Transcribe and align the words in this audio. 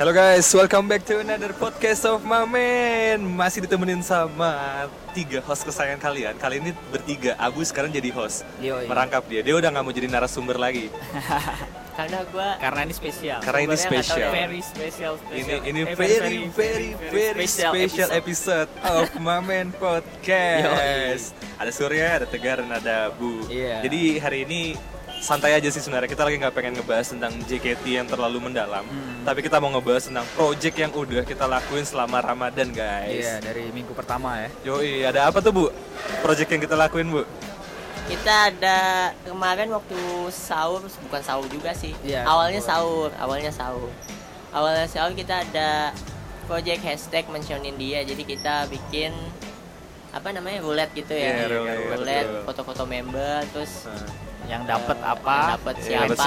Halo 0.00 0.16
guys, 0.16 0.48
welcome 0.56 0.88
back 0.88 1.04
to 1.04 1.20
another 1.20 1.52
podcast 1.52 2.08
of 2.08 2.24
my 2.24 2.48
man 2.48 3.20
Masih 3.20 3.68
ditemenin 3.68 4.00
sama 4.00 4.88
tiga 5.12 5.44
host 5.44 5.60
kesayangan 5.60 6.00
kalian 6.00 6.32
Kali 6.40 6.56
ini 6.56 6.72
bertiga, 6.88 7.36
Abu 7.36 7.60
sekarang 7.60 7.92
jadi 7.92 8.08
host 8.08 8.48
Yoi. 8.64 8.88
Merangkap 8.88 9.28
dia, 9.28 9.44
dia 9.44 9.52
udah 9.52 9.68
gak 9.68 9.84
mau 9.84 9.92
jadi 9.92 10.08
narasumber 10.08 10.56
lagi 10.56 10.88
karena 12.00 12.24
gua 12.32 12.56
Karena 12.56 12.80
ini 12.88 12.94
spesial. 12.96 13.44
Karena 13.44 13.58
ini 13.60 13.68
nggak 13.76 13.82
spesial 13.84 14.16
ya. 14.16 14.30
Very 14.32 14.60
special. 14.64 15.12
Ini 15.20 15.42
special. 15.44 15.68
ini 15.68 15.80
Eh, 15.84 15.92
very 15.92 16.38
very 16.48 16.90
very 17.12 17.44
special 17.44 17.72
special 17.76 18.08
episode 18.16 18.70
of 18.80 19.04
my 19.28 19.44
man 19.44 19.68
podcast 19.76 21.36
Ada 21.60 21.72
Surya, 21.76 22.24
ada 22.24 22.24
Tegar, 22.24 22.64
dan 22.64 22.72
ada 22.72 23.12
Bu 23.12 23.44
Iya. 23.52 23.84
Jadi 23.84 24.16
hari 24.16 24.48
ini 24.48 24.80
santai 25.20 25.52
aja 25.52 25.68
sih 25.68 25.78
sebenarnya 25.78 26.08
kita 26.08 26.24
lagi 26.24 26.36
nggak 26.36 26.50
pengen 26.50 26.72
ngebahas 26.74 27.06
tentang 27.06 27.32
JKT 27.40 27.84
yang 27.86 28.08
terlalu 28.08 28.40
mendalam 28.42 28.82
Hmm. 28.82 29.20
tapi 29.22 29.40
kita 29.40 29.56
mau 29.56 29.68
ngebahas 29.70 30.02
tentang 30.02 30.24
project 30.32 30.74
yang 30.74 30.90
udah 30.90 31.22
kita 31.22 31.44
lakuin 31.44 31.84
selama 31.84 32.18
Ramadan 32.18 32.72
guys 32.72 33.20
Iya, 33.20 33.34
dari 33.38 33.68
minggu 33.68 33.92
pertama 33.92 34.40
ya. 34.40 34.48
Yoi, 34.66 35.04
ada 35.04 35.28
apa 35.28 35.38
tuh 35.38 35.52
Bu? 35.52 35.64
Project 36.20 36.48
yang 36.48 36.62
kita 36.62 36.74
lakuin 36.74 37.08
Bu? 37.10 37.22
kita 38.02 38.50
ada 38.50 38.78
kemarin 39.22 39.70
waktu 39.70 39.94
sahur 40.28 40.82
bukan 40.82 41.22
sahur 41.22 41.46
juga 41.46 41.70
sih 41.70 41.94
Iya, 42.02 42.24
awalnya 42.24 42.58
sahur. 42.58 43.06
sahur 43.06 43.22
awalnya 43.22 43.52
sahur 43.52 43.90
awalnya 44.50 44.86
sahur 44.88 45.12
kita 45.12 45.44
ada 45.44 45.94
project 46.44 46.82
hashtag 46.82 47.22
mentionin 47.28 47.76
dia 47.76 48.02
jadi 48.02 48.18
kita 48.24 48.54
bikin 48.66 49.14
apa 50.10 50.26
namanya 50.32 50.58
roulette 50.58 50.90
gitu 50.96 51.12
ya 51.12 51.46
Iya, 51.46 51.46
roulette, 51.46 51.86
roulette 51.94 52.30
foto-foto 52.42 52.82
member 52.82 53.46
terus 53.52 53.86
Yang 54.50 54.62
dapat 54.66 54.98
apa? 54.98 55.34
yang 55.36 55.50
dapat 55.54 55.74
Iya, 55.76 55.86
siapa 55.86 56.24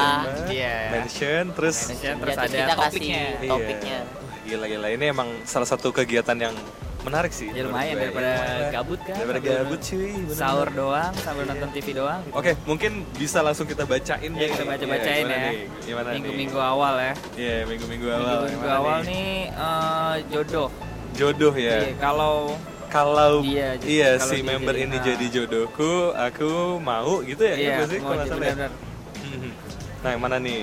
Iya. 0.48 0.76
Mention 0.90 1.44
terus 1.52 1.78
Mention, 1.86 2.08
Ya, 2.10 2.22
terus 2.24 2.36
ada 2.36 2.48
kita 2.48 2.74
topiknya. 2.74 3.24
kasih 3.38 3.50
topiknya 3.50 3.98
Iya. 4.00 4.22
Wah, 4.24 4.42
Gila-gila 4.44 4.88
ini 4.90 5.06
emang 5.08 5.30
salah 5.44 5.64
satu 5.66 5.88
kegiatan 5.90 6.36
yang 6.38 6.56
menarik 7.02 7.32
sih. 7.32 7.48
Ya 7.50 7.64
lumayan 7.64 7.96
daripada 7.98 8.32
Iya. 8.32 8.68
gabut 8.72 9.00
kan. 9.02 9.16
Daripada 9.18 9.40
gabut 9.42 9.80
cuy. 9.82 10.00
bener-bener. 10.00 10.36
Sahur 10.36 10.70
doang 10.72 11.14
sambil 11.20 11.44
nonton 11.46 11.70
TV 11.70 11.88
doang 11.94 12.20
gitu. 12.24 12.32
Oke, 12.34 12.52
mungkin 12.64 12.92
bisa 13.14 13.40
langsung 13.40 13.68
kita 13.68 13.84
bacain 13.84 14.24
Ya 14.26 14.40
deh. 14.40 14.50
kita 14.50 14.64
baca-bacain 14.64 15.26
Iya, 15.26 15.28
ya. 15.30 15.40
nih? 15.44 15.56
Nih? 15.84 16.12
Minggu-minggu 16.16 16.60
awal 16.60 16.94
ya. 16.98 17.14
Iya, 17.36 17.56
minggu-minggu 17.66 18.08
awal. 18.10 18.24
Minggu-minggu 18.24 18.56
Gimana 18.58 18.80
awal 18.80 19.00
nih 19.04 19.28
eh, 19.52 20.14
jodoh. 20.32 20.70
Jodoh 21.14 21.54
ya. 21.54 21.76
Iya, 21.78 21.92
kalau 22.00 22.56
Kalau 22.94 23.42
Iya, 23.42 23.74
jadi 23.76 23.90
iya 23.90 24.10
kalau 24.16 24.30
si 24.30 24.36
dia 24.36 24.46
member 24.46 24.70
jadi- 24.72 24.86
ini 24.86 24.96
nah. 24.96 25.04
jadi 25.04 25.26
jodohku, 25.28 25.92
aku 26.14 26.52
mau 26.78 27.12
gitu 27.22 27.42
ya. 27.42 27.56
iya, 27.56 27.76
Gitu 27.76 27.84
sih, 27.90 28.00
mau 28.00 28.14
kalau 28.14 28.24
salah 28.24 28.38
ya. 28.40 28.54
benar. 28.54 28.72
Mhm. 29.18 29.50
Nah, 29.98 30.10
yang 30.10 30.22
mana 30.22 30.38
nih? 30.38 30.60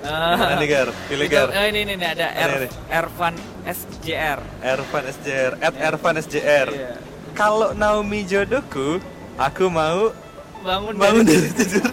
Yang 0.00 0.38
mana 0.38 0.54
nih, 0.56 0.68
Gar? 0.68 0.88
Pilih, 1.04 1.26
Gar. 1.28 1.48
eh, 1.52 1.64
ini, 1.68 1.78
ini, 1.80 1.92
ini 1.92 2.06
ada 2.08 2.26
Ini, 2.28 2.38
R, 2.40 2.52
ini. 2.56 2.68
Ervan 2.88 3.34
SJR. 3.64 4.38
Ervan 4.60 5.02
SJR, 5.08 5.52
at 5.60 5.74
Ervan 5.76 6.14
SJR. 6.16 6.68
Iya. 6.70 6.90
Kalau 7.32 7.70
Naomi 7.72 8.22
jodohku, 8.22 9.02
aku 9.36 9.64
mau 9.66 10.14
Bangun, 10.60 10.94
bangun 10.94 11.22
dari 11.24 11.38
dari 11.40 11.50
tidur. 11.56 11.86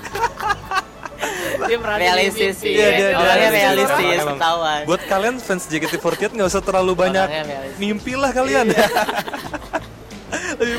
realistis 1.92 2.56
dia 2.62 2.62
sih. 2.62 2.72
Iya, 2.72 2.88
dia- 2.92 3.14
orangnya 3.16 3.34
dia- 3.48 3.58
realistis 3.60 3.98
Emang- 4.00 4.14
emang. 4.16 4.38
ketahuan 4.38 4.82
Buat 4.86 5.02
kalian 5.08 5.36
fans 5.38 5.64
JKT48 5.66 6.30
nggak 6.32 6.48
usah 6.48 6.62
terlalu 6.62 6.94
banyak 6.96 7.26
Orangnya 7.26 7.46
realistis. 7.48 7.78
mimpi 7.80 8.14
lah 8.14 8.30
kalian. 8.32 8.66
Lebih 8.68 8.90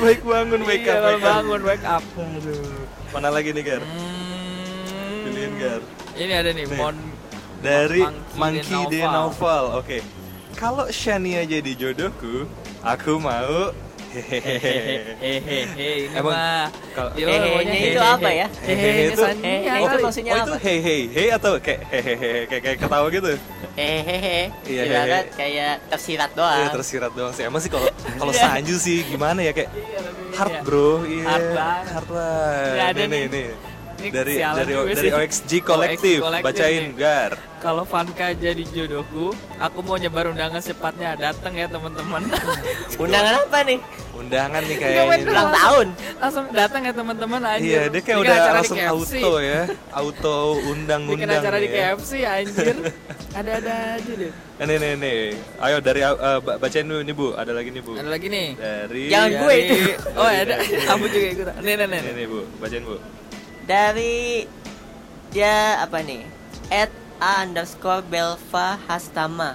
baik 0.00 0.20
bangun, 0.22 0.60
wake 0.64 0.82
Iya, 0.82 0.92
up, 0.92 1.04
wake 1.04 1.16
up. 1.16 1.28
bangun 1.28 1.60
wake 1.62 1.86
up. 1.86 2.02
Mana 3.10 3.28
lagi 3.28 3.50
nih 3.50 3.62
Gar? 3.62 3.82
Hmm, 3.82 5.24
Pilihin 5.24 5.52
Gar. 5.56 5.80
Ini 6.14 6.32
ada 6.34 6.50
nih, 6.50 6.64
Nih. 6.66 6.78
Mon 6.78 6.96
Dari 7.60 8.00
Monkey 8.00 8.64
Monkey 8.64 8.82
de 8.88 8.98
de 8.98 9.00
Novel. 9.04 9.64
Oke. 9.76 9.98
Kalau 10.52 10.88
Shania 10.88 11.44
jadi 11.44 11.72
jodohku, 11.72 12.48
aku 12.80 13.16
mau 13.16 13.72
hehehe. 14.10 15.14
Hehehe, 15.16 15.58
ini 16.04 16.12
Emang 16.12 16.32
mah 16.32 16.66
kalau- 16.92 17.12
Hehehe 17.12 17.62
itu 17.62 17.70
hehehe. 17.94 18.02
apa 18.10 18.28
ya? 18.30 18.46
Hehehe 18.60 18.74
Hehehe 18.74 19.02
itu 19.02 19.12
itu- 19.12 19.22
Sania 19.22 19.46
Hehehe 19.46 19.68
kali. 19.70 19.84
itu 19.86 19.96
maksudnya 20.00 20.32
Oh 20.32 20.38
itu 20.40 20.52
hey 20.60 20.78
hey 20.80 21.00
hey 21.08 21.28
atau 21.30 21.52
kayak 21.56 21.80
hehehe 21.86 22.30
kayak 22.46 22.62
kayak 22.64 22.78
ketawa 22.78 23.06
gitu? 23.08 23.32
hehehe 23.72 24.38
Iya, 24.66 24.82
ibarat 24.84 25.24
hehe. 25.24 25.36
kayak 25.36 25.74
tersirat 25.88 26.30
doang 26.34 26.58
Iya 26.58 26.68
tersirat 26.70 27.12
doang 27.14 27.32
sih. 27.32 27.42
Emang 27.44 27.60
sih 27.60 27.70
kalau 27.70 27.86
kalau 28.20 28.32
Sanju 28.32 28.76
sih 28.76 29.04
gimana 29.04 29.40
ya 29.40 29.52
kayak 29.52 29.70
Iya, 29.70 30.00
hard 30.36 30.52
iya. 30.52 30.60
bro, 30.62 30.90
iya. 31.04 31.24
Hard 31.24 31.46
banget. 31.52 31.86
Hard 31.88 32.08
banget. 32.08 32.70
Nggak 32.70 32.88
ada 32.88 33.69
Ini 34.00 34.08
Dari 34.08 34.34
dari 34.40 34.72
dari. 34.88 35.08
OXG 35.12 35.60
kolektif, 35.60 36.18
OXG 36.18 36.24
kolektif 36.24 36.40
bacain 36.40 36.82
nih. 36.82 36.96
gar. 36.96 37.32
Kalau 37.60 37.84
Vanka 37.84 38.32
jadi 38.32 38.64
jodohku, 38.66 39.36
aku 39.60 39.78
mau 39.84 40.00
nyebar 40.00 40.24
undangan 40.26 40.56
secepatnya. 40.58 41.12
Datang 41.14 41.52
ya 41.52 41.68
teman-teman. 41.68 42.24
undangan 43.02 43.44
apa 43.44 43.60
nih 43.62 43.78
Undangan 44.10 44.60
nih 44.62 44.76
Nggak, 44.76 44.92
kayaknya. 45.06 45.30
ulang 45.30 45.50
tahun 45.50 45.86
langsung 46.18 46.44
datang 46.50 46.80
ya 46.82 46.92
teman-teman 46.92 47.40
anjir. 47.42 47.64
Iya, 47.66 47.82
dia 47.86 48.00
kayak 48.00 48.04
Bikin 48.10 48.16
udah 48.22 48.34
acara 48.34 48.48
di 48.50 48.56
langsung 48.58 48.78
auto 48.82 49.32
ya, 49.38 49.60
auto 49.90 50.36
undang-undang. 50.66 51.20
Bikin 51.20 51.30
acara 51.30 51.56
di 51.56 51.68
ya. 51.68 51.76
KFC 51.90 52.10
anjir. 52.22 52.76
Ada-ada 53.30 53.72
aja 53.94 54.12
deh. 54.14 54.32
Eh, 54.58 54.64
Nih 54.66 54.76
nih 54.76 54.92
nih, 54.94 55.18
ayo 55.58 55.76
dari 55.78 56.00
uh, 56.02 56.16
ba- 56.38 56.58
bacain 56.58 56.84
dulu 56.84 57.00
nih 57.00 57.14
bu, 57.14 57.26
ada 57.32 57.48
lagi 57.50 57.70
nih 57.70 57.80
bu. 57.80 57.92
Ada 57.94 58.08
lagi 58.10 58.26
nih. 58.28 58.46
Dari 58.56 59.02
Jangan 59.06 59.30
gue 59.38 59.54
itu. 59.56 59.74
Oh, 60.12 60.26
ada. 60.26 60.44
Dari- 60.54 60.84
Kamu 60.84 61.04
juga 61.06 61.26
ikut. 61.30 61.46
Nih, 61.58 61.74
nih, 61.74 61.86
nih. 61.86 62.00
Nih 62.02 62.12
nih 62.14 62.26
bu, 62.26 62.40
bacain 62.56 62.82
bu. 62.82 62.96
Dari 63.70 64.50
dia 65.30 65.78
apa 65.78 66.02
nih 66.02 66.26
at 66.68 66.90
a 67.22 67.46
underscore 67.46 68.02
belva 68.02 68.74
hastama 68.84 69.54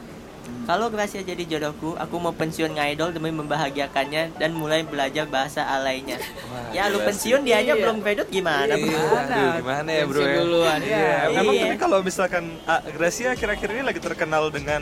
kalau 0.66 0.90
Gracia 0.90 1.22
jadi 1.22 1.42
jodohku, 1.44 1.94
aku 1.94 2.16
mau 2.18 2.30
pensiun 2.30 2.74
ngidol 2.74 3.09
demi 3.09 3.30
membahagiakannya 3.30 4.38
dan 4.38 4.53
mulai 4.53 4.81
belajar 4.81 5.26
bahasa 5.26 5.62
alainya. 5.62 6.22
Wah, 6.48 6.70
ya 6.70 6.86
lu 6.86 7.02
pensiun 7.02 7.42
dia 7.42 7.62
aja 7.62 7.74
Iya. 7.74 7.81
belum 7.81 7.98
graduate 7.98 8.30
gimana? 8.30 8.74
Iya? 8.74 8.86
Gimana? 8.86 9.26
aduh, 9.26 9.52
gimana 9.58 9.90
ya 9.92 10.03
bro 10.03 10.14
Pensiun 10.16 10.30
ya? 10.30 10.38
duluan, 10.40 10.80
Iya, 10.80 10.97
ya. 10.97 11.18
emang 11.34 11.46
Iya. 11.50 11.64
tapi 11.66 11.76
kalau 11.78 11.97
misalkan 12.02 12.44
ah, 12.66 12.82
Gracia 12.88 13.34
akhir-akhir 13.34 13.68
ini 13.74 13.84
lagi 13.84 13.97
terkenal 14.00 14.44
dengan 14.50 14.82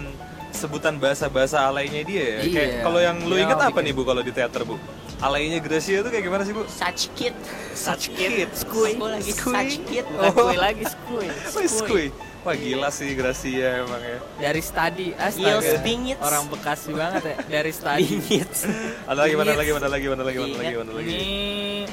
sebutan 0.52 1.00
bahasa-bahasa 1.00 1.64
alainya 1.64 2.04
dia 2.04 2.24
ya. 2.24 2.40
Kayak 2.44 2.52
Iya. 2.70 2.82
kalau 2.84 3.00
yang 3.00 3.18
lu 3.24 3.36
Dia 3.36 3.44
inget 3.44 3.58
apa 3.58 3.68
bikin- 3.70 3.84
nih 3.84 3.94
bu 3.96 4.02
kalau 4.04 4.22
di 4.22 4.32
teater 4.32 4.62
bu? 4.64 4.76
Alainya 5.23 5.63
Gracia 5.63 6.03
itu 6.03 6.09
kayak 6.11 6.23
gimana 6.28 6.44
sih 6.44 6.51
bu? 6.51 6.67
Such 6.67 7.07
kid. 7.16 7.31
Such 7.72 8.11
kid. 8.11 8.51
Skui. 8.51 9.00
Aku 9.00 9.07
lagi 9.07 9.31
Skui. 9.31 9.56
such 9.56 9.75
kid. 9.88 10.03
Bukan 10.03 10.28
Oh. 10.28 10.51
kue 10.51 10.57
lagi, 10.59 10.84
skui. 10.84 11.28
Oh, 11.31 11.63
skui. 11.63 12.06
Wah 12.44 12.56
gila 12.59 12.91
sih 12.91 13.16
Gracia 13.16 13.88
emang 13.88 14.03
ya. 14.03 14.19
Dari 14.35 14.59
study, 14.59 15.16
astaga. 15.16 15.79
bingits. 15.79 16.19
Orang 16.19 16.51
Bekasi 16.51 16.91
banget 16.91 17.23
ya. 17.23 17.35
Dari 17.39 17.72
study. 17.72 18.03
Bingits. 18.03 18.67
Ada 19.07 19.19
lagi 19.23 19.35
mana 19.39 19.51
lagi 19.56 19.72
mana 19.72 19.88
lagi 19.88 20.07
mana 20.11 20.23
lagi 20.28 20.38
mana 20.44 20.53
lagi 20.59 20.75
mana 20.75 20.91
lagi. 20.91 21.07
Ini 21.07 21.88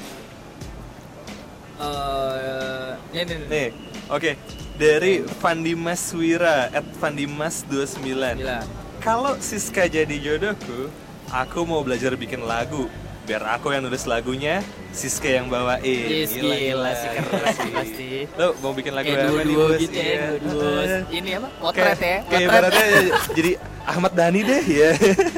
eh 1.81 3.23
ini. 3.23 3.35
Nih, 3.47 3.69
oke. 4.11 4.31
Dari 4.75 5.13
Vandimas 5.39 6.03
Wira 6.17 6.67
at 6.67 6.87
Vandimas 6.99 7.63
29. 7.71 8.43
Gila. 8.43 8.61
Kalau 8.99 9.39
Siska 9.39 9.87
jadi 9.87 10.13
jodohku, 10.19 10.91
aku 11.31 11.63
mau 11.63 11.87
belajar 11.87 12.19
bikin 12.19 12.43
lagu. 12.43 12.91
Biar 13.31 13.47
aku 13.47 13.71
yang 13.71 13.87
nulis 13.87 14.03
lagunya, 14.05 14.59
Siska 14.91 15.31
yang 15.31 15.47
bawain. 15.47 15.87
Yes, 15.87 16.35
gila, 16.35 16.91
sih 16.93 17.09
keren 17.15 17.47
sih 17.55 17.71
pasti. 17.71 18.09
Lo 18.35 18.59
mau 18.59 18.75
bikin 18.75 18.91
lagu 18.91 19.07
Kayak 19.07 19.23
apa 19.25 19.41
nih, 19.41 19.55
Bos? 19.55 19.79
gitu 19.79 19.95
ya, 19.95 20.15
Iya. 20.35 20.99
Ini 21.09 21.31
apa? 21.39 21.49
Kayak, 21.49 21.63
Potret 21.63 21.79
ya. 21.79 21.95
kayak 21.95 22.27
Potret. 22.27 22.43
ibaratnya 22.43 22.85
jadi 23.31 23.51
Ahmad 23.87 24.13
Dhani 24.13 24.41
deh 24.43 24.63
ya. 24.67 24.91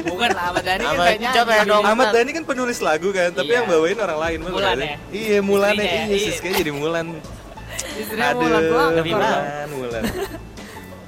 Bukan 0.09 0.29
Ahmad 0.35 0.63
Dhani 0.65 0.83
kan 0.83 0.89
Ahmad- 0.89 1.09
banyak. 1.13 1.31
coba 1.37 1.51
ya 1.53 1.63
dong. 1.63 1.83
Ahmad 1.85 2.07
Dhani 2.09 2.31
kan 2.33 2.43
penulis 2.43 2.79
lagu 2.81 3.09
kan, 3.09 3.29
tapi 3.29 3.45
Iya. 3.47 3.57
yang 3.61 3.65
bawain 3.69 3.97
orang 3.99 4.19
lain 4.19 4.37
bener 4.41 4.53
Mulan 4.57 4.73
kan? 4.73 4.81
ya? 4.81 4.95
Iya, 5.13 5.37
Mulan 5.39 5.73
ya. 5.73 5.83
Iya, 5.85 6.01
iya. 6.09 6.17
Siska 6.25 6.47
jadi 6.49 6.71
Mulan. 6.73 7.05
Istrinya 7.93 8.33
Mulan 8.33 8.61
mahal. 8.65 8.89
Mulan, 9.05 9.69
Mulan. 9.69 10.03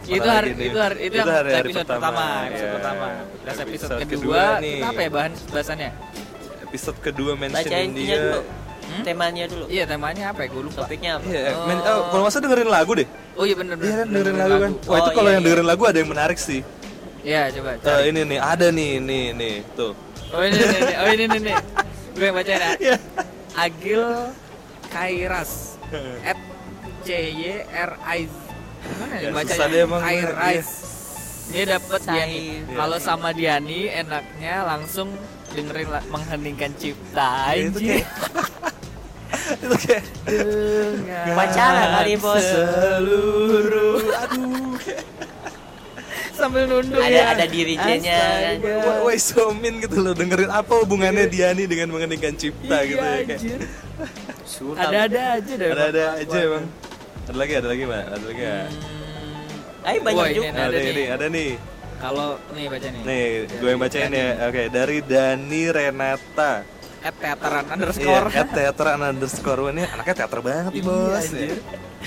itu 0.06 0.22
hari 0.30 0.50
itu 0.54 0.78
hari 0.78 0.98
itu, 1.02 1.18
yang 1.18 1.26
hari-hari 1.26 1.66
episode 1.66 1.88
pertama, 1.90 2.26
episode 2.46 2.62
Iya. 2.62 2.76
pertama. 2.78 3.06
Terus 3.42 3.58
episode, 3.58 3.90
Episode 3.98 4.06
kedua, 4.06 4.22
kedua 4.46 4.62
nih. 4.62 4.74
kita 4.78 4.86
apa 4.86 5.02
ya 5.02 5.10
bahan 5.10 5.32
bahasannya? 5.50 5.92
Episode 6.66 6.98
kedua 7.00 7.32
mention 7.34 7.62
Bacain 7.62 7.90
dia. 7.92 8.18
dulu. 8.18 8.42
Hmm? 8.86 9.02
Temanya 9.02 9.46
dulu. 9.48 9.66
Iya 9.66 9.84
temanya 9.86 10.24
apa 10.30 10.40
ya? 10.42 10.48
Gue 10.48 10.64
lupa. 10.64 10.80
Topiknya 10.82 11.18
apa? 11.18 11.26
Iya, 11.26 11.42
Oh. 11.52 11.66
men, 11.66 11.78
oh, 11.80 12.02
kalau 12.08 12.24
masa 12.24 12.38
dengerin 12.38 12.70
lagu 12.70 12.92
deh. 12.94 13.08
Oh 13.34 13.44
iya 13.44 13.56
bener 13.56 13.76
Iya 13.76 13.94
kan 13.96 14.06
bener, 14.06 14.06
dengerin 14.06 14.26
bener, 14.32 14.46
lagu 14.46 14.56
kan. 14.60 14.72
Wah, 14.86 14.98
itu 14.98 15.10
Oh, 15.10 15.14
kalau 15.14 15.26
iya, 15.26 15.34
yang 15.34 15.42
iya. 15.42 15.48
dengerin 15.48 15.68
lagu 15.68 15.84
ada 15.84 15.98
yang 15.98 16.10
menarik 16.10 16.38
sih. 16.38 16.62
Iya 17.22 17.42
coba. 17.52 17.70
Eh, 17.72 17.78
cari. 17.82 18.04
ini 18.08 18.22
nih, 18.24 18.40
ada 18.40 18.68
nih, 18.70 18.92
nih, 19.00 19.26
nih, 19.34 19.56
tuh. 19.74 19.92
Oh 20.30 20.42
ini 20.42 20.54
ini, 20.56 20.78
ini. 20.80 20.94
oh 20.96 21.08
ini 21.08 21.24
ini, 21.24 21.38
ini. 21.40 21.54
Gue 22.14 22.24
yang 22.24 22.36
bacain 22.36 22.58
ya. 22.58 22.70
Iya. 22.78 22.96
Agil 23.56 24.04
Kairas 24.88 25.52
at 26.22 26.40
C 27.02 27.08
Y 27.32 27.42
R 27.66 27.92
I 28.00 28.22
Z. 28.24 28.36
Gimana 28.86 29.14
ya 29.16 29.22
Ya, 29.24 29.30
baca 29.32 29.50
susah 29.50 29.68
deh 29.68 29.80
emang, 29.82 30.00
Kairas. 30.00 30.70
Dia 31.46 31.64
dapat. 31.68 32.00
Diani. 32.04 32.38
Iya. 32.62 32.76
Kalau 32.76 32.98
sama 33.00 33.30
Diani 33.32 33.82
enaknya 33.88 34.56
langsung 34.64 35.10
dengerin 35.56 35.88
mengheningkan 36.06 36.72
cipta 36.76 37.34
Ya, 37.50 37.66
itu 37.66 37.80
kayak 37.82 38.06
itu 39.64 39.76
kayak 39.80 40.04
Pacaran 41.32 41.88
kali, 41.96 42.14
Bos. 42.16 42.44
seluruh 42.44 44.00
aduh 44.22 44.76
sambil 46.32 46.68
nunduk 46.68 47.00
ada 47.00 47.16
ya. 47.16 47.26
ada 47.32 47.46
dirijennya 47.48 48.22
kan. 48.60 49.02
Wah, 49.02 49.16
so 49.16 49.50
mean 49.52 49.80
gitu 49.80 49.98
loh 49.98 50.12
dengerin 50.12 50.52
apa 50.52 50.74
hubungannya 50.76 51.26
Diani 51.26 51.64
dengan 51.64 51.90
mengeningkan 51.90 52.36
cipta 52.36 52.78
Iya, 52.78 52.90
gitu 52.90 53.00
ya 53.00 53.20
kayak. 53.26 53.42
Suram. 54.46 54.78
Ada-ada 54.78 55.22
aja 55.34 55.54
deh. 55.56 55.70
ada-ada 55.70 56.04
aja 56.18 56.38
emang 56.38 56.66
ada 57.26 57.36
lagi 57.36 57.54
ada 57.56 57.68
lagi 57.68 57.84
mbak 57.84 58.04
ada 58.06 58.26
lagi 58.26 58.44
ya 58.44 58.60
Hmm, 58.66 59.88
Ay, 59.88 59.98
banyak 60.00 60.18
Wah, 60.18 60.28
ini 60.28 60.36
juga. 60.36 60.50
ada 60.50 60.62
ada 60.66 60.78
nih. 60.78 60.92
nih 60.92 61.08
ada 61.08 61.26
nih 61.30 61.50
Kalau 61.96 62.38
nih 62.52 62.66
baca 62.68 62.88
nih. 62.88 63.02
nih 63.02 63.26
gue 63.48 63.70
yang 63.70 63.80
bacain 63.80 64.12
ya 64.12 64.28
oke 64.46 64.64
dari 64.68 64.98
Dani 65.00 65.64
Renata 65.70 66.54
At 67.00 67.16
teateran 67.16 67.64
Iya, 67.64 67.72
underscore. 67.72 68.28
at 68.32 68.48
teateran 68.50 69.00
underscore 69.06 69.62
ini 69.70 69.84
anaknya 69.86 70.16
teater 70.18 70.40
banget 70.40 70.72
nih 70.72 70.76
Iya, 70.76 70.86
bos 70.86 71.24
anjir. 71.24 71.58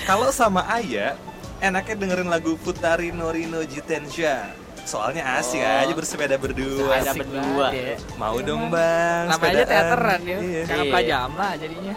Kalau 0.01 0.29
sama 0.29 0.61
Ayah 0.69 1.15
Enaknya 1.59 1.95
dengerin 1.97 2.27
lagu 2.27 2.55
Futari 2.55 3.09
Norino 3.09 3.59
Jitensha 3.61 4.51
Soalnya 4.81 5.37
asik 5.37 5.59
Oh. 5.59 5.81
aja 5.81 5.93
bersepeda 5.93 6.35
berdua 6.35 6.95
Ada 6.95 7.11
Asik 7.11 7.21
berdua. 7.23 7.67
ya. 7.69 7.95
Mau 8.15 8.35
Iya, 8.35 8.43
dong 8.43 8.63
Bang. 8.69 9.23
Namanya 9.29 9.65
teateran 9.65 10.19
ya. 10.23 10.37
Iya. 10.39 10.61
Karena 10.65 10.83
Iya. 10.83 10.93
pajama 10.93 11.47
jadinya. 11.55 11.95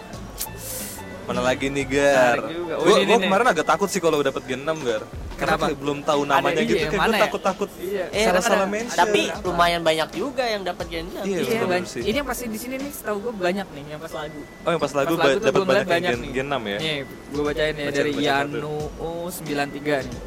Mana 1.23 1.41
lagi 1.41 1.67
nih 1.69 1.87
Gar. 1.87 2.39
Oh, 2.75 2.83
Gue 2.83 3.17
kemarin 3.17 3.47
agak 3.49 3.65
takut 3.65 3.87
sih 3.87 3.97
kalau 3.97 4.19
dapet 4.21 4.43
Gen 4.45 4.61
6 4.61 4.77
Gar 4.83 5.03
Karena 5.43 5.59
Kenapa? 5.59 5.75
belum 5.75 5.99
tahu 6.07 6.23
namanya 6.23 6.55
iya, 6.57 6.71
gitu 6.71 6.85
Kayak 6.85 6.95
mana 6.95 7.03
gue 7.05 7.13
ya? 7.13 7.23
takut-takut 7.27 7.69
Iya. 7.75 8.05
Eh, 8.09 8.25
Salah-salah 8.25 8.59
ada- 8.61 8.71
mention. 8.71 8.95
Tapi 8.97 9.21
Kenapa? 9.27 9.43
lumayan 9.45 9.81
banyak 9.83 10.09
juga 10.15 10.45
yang 10.47 10.63
dapat 10.63 10.87
genap. 10.87 11.25
Iya, 11.25 11.39
Iya, 11.43 11.63
banyak. 11.67 11.89
sih. 11.91 12.01
Ini 12.01 12.17
yang 12.17 12.29
pasti 12.29 12.45
di 12.47 12.59
sini 12.59 12.75
nih 12.79 12.91
setahu 12.93 13.17
gue 13.21 13.33
banyak 13.35 13.67
nih 13.69 13.85
yang 13.89 13.99
pas 13.99 14.13
lagu. 14.13 14.41
Oh 14.63 14.71
yang 14.71 14.79
pas 14.79 14.93
lagu 14.95 15.13
Pas 15.13 15.25
lagu 15.29 15.39
dapat 15.43 15.63
banyak, 15.67 15.87
yang 15.89 16.03
gen, 16.05 16.19
nih. 16.21 16.31
gen 16.33 16.47
6 16.47 16.63
ya 16.65 16.79
Nih, 16.79 16.97
gue 17.29 17.43
bacain 17.43 17.75
ya 17.75 17.85
Baca, 17.85 17.97
dari 17.97 18.13
Yanu 18.17 18.77
U93 18.97 19.79
nih. 20.01 20.19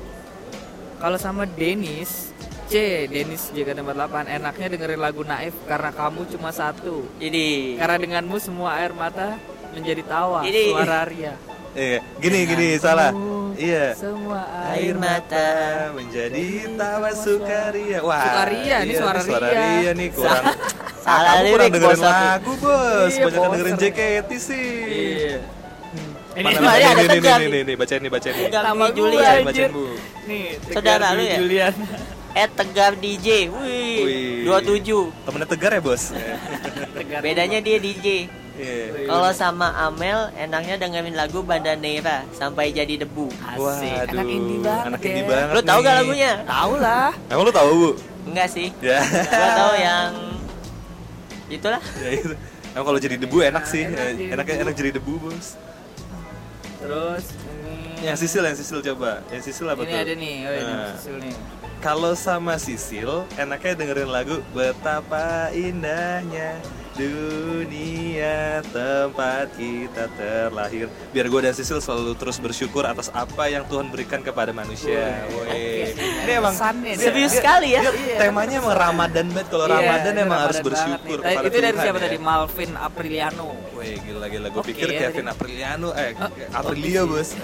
Kalau 0.97 1.17
sama 1.17 1.43
Denis 1.45 2.11
C, 2.65 2.73
Denis 3.05 3.53
JK48 3.53 4.25
enaknya 4.27 4.67
dengerin 4.67 4.99
lagu 4.99 5.21
Naif 5.21 5.55
karena 5.63 5.89
kamu 5.89 6.27
cuma 6.27 6.49
satu. 6.51 7.07
Ini. 7.17 7.77
Karena 7.77 7.95
denganmu 7.95 8.35
semua 8.37 8.75
air 8.75 8.91
mata 8.91 9.37
menjadi 9.71 10.03
tawa. 10.03 10.43
Ini. 10.43 10.73
Suara 10.73 11.05
Ria. 11.05 11.33
Iya, 11.71 11.99
gini 12.17 12.39
gini 12.45 12.67
salah. 12.75 13.11
Iya. 13.55 13.85
Semua 13.95 14.41
Air 14.75 14.91
air 14.91 14.95
mata. 14.99 15.49
menjadi 15.95 16.45
tawa 16.75 17.09
sukaria. 17.15 17.99
Wah, 18.03 18.21
Sukaria, 18.23 18.77
ini 18.83 18.93
iya, 18.93 18.99
suara 18.99 19.19
suara 19.23 19.47
Ria. 19.47 19.59
Ria 19.79 19.91
nih 19.95 20.07
kurang. 20.11 20.43
Salah 21.05 21.33
Kamu 21.37 21.45
kurang 21.45 21.45
lirik, 21.45 21.71
dengerin 21.73 21.99
bos, 21.99 22.01
lagu 22.01 22.53
bos, 22.59 23.11
Iya, 23.13 23.23
banyak 23.25 23.49
dengerin 23.55 23.75
JKT 23.79 24.29
sih. 24.41 24.69
Iya. 24.89 25.37
Ini 26.35 26.51
ada 26.51 26.59
lagi? 26.59 26.83
nih, 26.83 26.91
nih, 26.91 27.07
tegar 27.15 27.37
nih, 27.39 27.47
nih. 27.47 27.47
nih, 27.47 27.61
nih, 27.63 27.75
bacain 27.79 28.01
nih, 28.03 28.11
bacain 28.11 28.33
nih. 28.35 28.47
Gue, 28.51 28.89
Julian. 28.91 29.23
Bacain, 29.23 29.45
bacain 29.47 29.69
bu. 29.71 29.85
Nih, 30.27 30.43
Saudara 30.67 31.07
lu 31.15 31.23
ya? 31.23 31.37
Julian. 31.39 31.73
Eh 32.35 32.51
Tegar 32.51 32.99
DJ. 32.99 33.47
Wih. 33.47 34.43
Wih. 34.43 34.51
27. 34.51 35.07
Temennya 35.23 35.47
tegar 35.47 35.71
ya 35.71 35.79
bos. 35.79 36.11
Tegar. 36.91 37.23
Bedanya 37.23 37.63
dia 37.63 37.79
DJ. 37.79 38.27
Iya. 38.55 39.03
Kalau 39.05 39.31
sama 39.31 39.67
Amel 39.75 40.31
enaknya 40.33 40.79
dengerin 40.79 41.11
lagu 41.11 41.43
Bandanera 41.43 42.23
sampai 42.31 42.71
jadi 42.71 43.03
debu. 43.03 43.27
Asik. 43.43 43.59
Waduh, 43.59 44.11
Anak 44.15 44.27
indie 44.27 44.59
banget 44.59 44.85
anak 44.87 44.99
ya. 44.99 45.07
indie 45.11 45.23
banget 45.23 45.51
Lu 45.51 45.61
tahu 45.61 45.79
gak 45.81 45.95
lagunya? 45.99 46.31
Tahu 46.43 46.73
lah. 46.79 47.11
Emang 47.27 47.43
lu 47.43 47.51
tahu 47.51 47.69
bu? 47.75 47.89
Enggak 48.25 48.47
sih. 48.49 48.67
Ya. 48.79 48.99
Gua 49.03 49.49
tahu 49.53 49.73
yang 49.75 50.09
itulah. 51.47 51.81
ya 51.99 52.09
itu. 52.11 52.33
Emang 52.71 52.85
kalau 52.85 52.99
jadi 52.99 53.15
debu 53.15 53.37
enak 53.39 53.63
sih. 53.65 53.83
Enak 53.83 53.99
jadi 54.15 54.23
Enak 54.33 54.45
debu. 54.45 54.61
enak 54.63 54.73
jadi 54.75 54.89
debu 54.95 55.13
bos. 55.19 55.47
Terus 56.75 57.25
ini 57.43 57.75
Yang 58.03 58.17
Sisil, 58.21 58.43
yang 58.43 58.55
Sisil 58.55 58.79
coba. 58.83 59.11
Yang 59.31 59.41
Sisil 59.49 59.65
apa 59.65 59.81
ini 59.81 59.89
tuh? 59.89 59.99
ada 59.99 60.13
nih, 60.13 60.35
oh 60.41 60.53
ini 60.53 60.63
Nah. 60.69 60.89
Sisil 60.93 61.15
nih. 61.19 61.35
Kalau 61.79 62.13
sama 62.13 62.55
Sisil, 62.55 63.11
enaknya 63.35 63.73
dengerin 63.75 64.09
lagu 64.09 64.41
Betapa 64.51 65.49
indahnya 65.51 66.57
dunia 66.95 68.63
tempat 68.71 69.51
kita 69.53 70.07
terlahir. 70.15 70.87
Biar 71.11 71.27
gue 71.27 71.39
dan 71.43 71.51
Sisil 71.51 71.83
selalu 71.83 72.15
terus 72.15 72.39
bersyukur 72.39 72.87
atas 72.87 73.11
apa 73.11 73.51
yang 73.51 73.67
Tuhan 73.67 73.91
berikan 73.91 74.23
kepada 74.23 74.55
manusia. 74.55 75.27
Woi. 75.29 75.91
Ini 75.91 76.31
emang. 76.39 76.55
Serius 76.95 77.35
sekali 77.35 77.75
ya. 77.75 77.83
dia 77.83 78.15
temanya 78.17 78.63
emang 78.63 78.75
Ramadan 78.75 79.27
banget. 79.31 79.47
Kalau 79.51 79.65
Iya, 79.67 79.75
Ramadan 79.75 80.13
emang 80.17 80.39
harus 80.39 80.59
bersyukur 80.63 81.17
banget 81.19 81.35
kepada 81.35 81.47
Itu 81.47 81.57
dari 81.59 81.75
Tuhan 81.75 81.83
siapa 81.83 81.99
ya. 81.99 82.03
tadi? 82.07 82.17
Malvin 82.17 82.71
Apriliano. 82.79 83.47
Woi, 83.75 83.91
gila 83.99 84.25
gila. 84.31 84.47
Gue 84.49 84.63
pikir 84.63 84.87
ya, 84.89 84.99
Kevin. 85.11 85.27
Apriliano, 85.27 85.89
eh 85.93 86.11
Oh, 86.15 86.31
Aprilio 86.55 87.03
bos. 87.05 87.35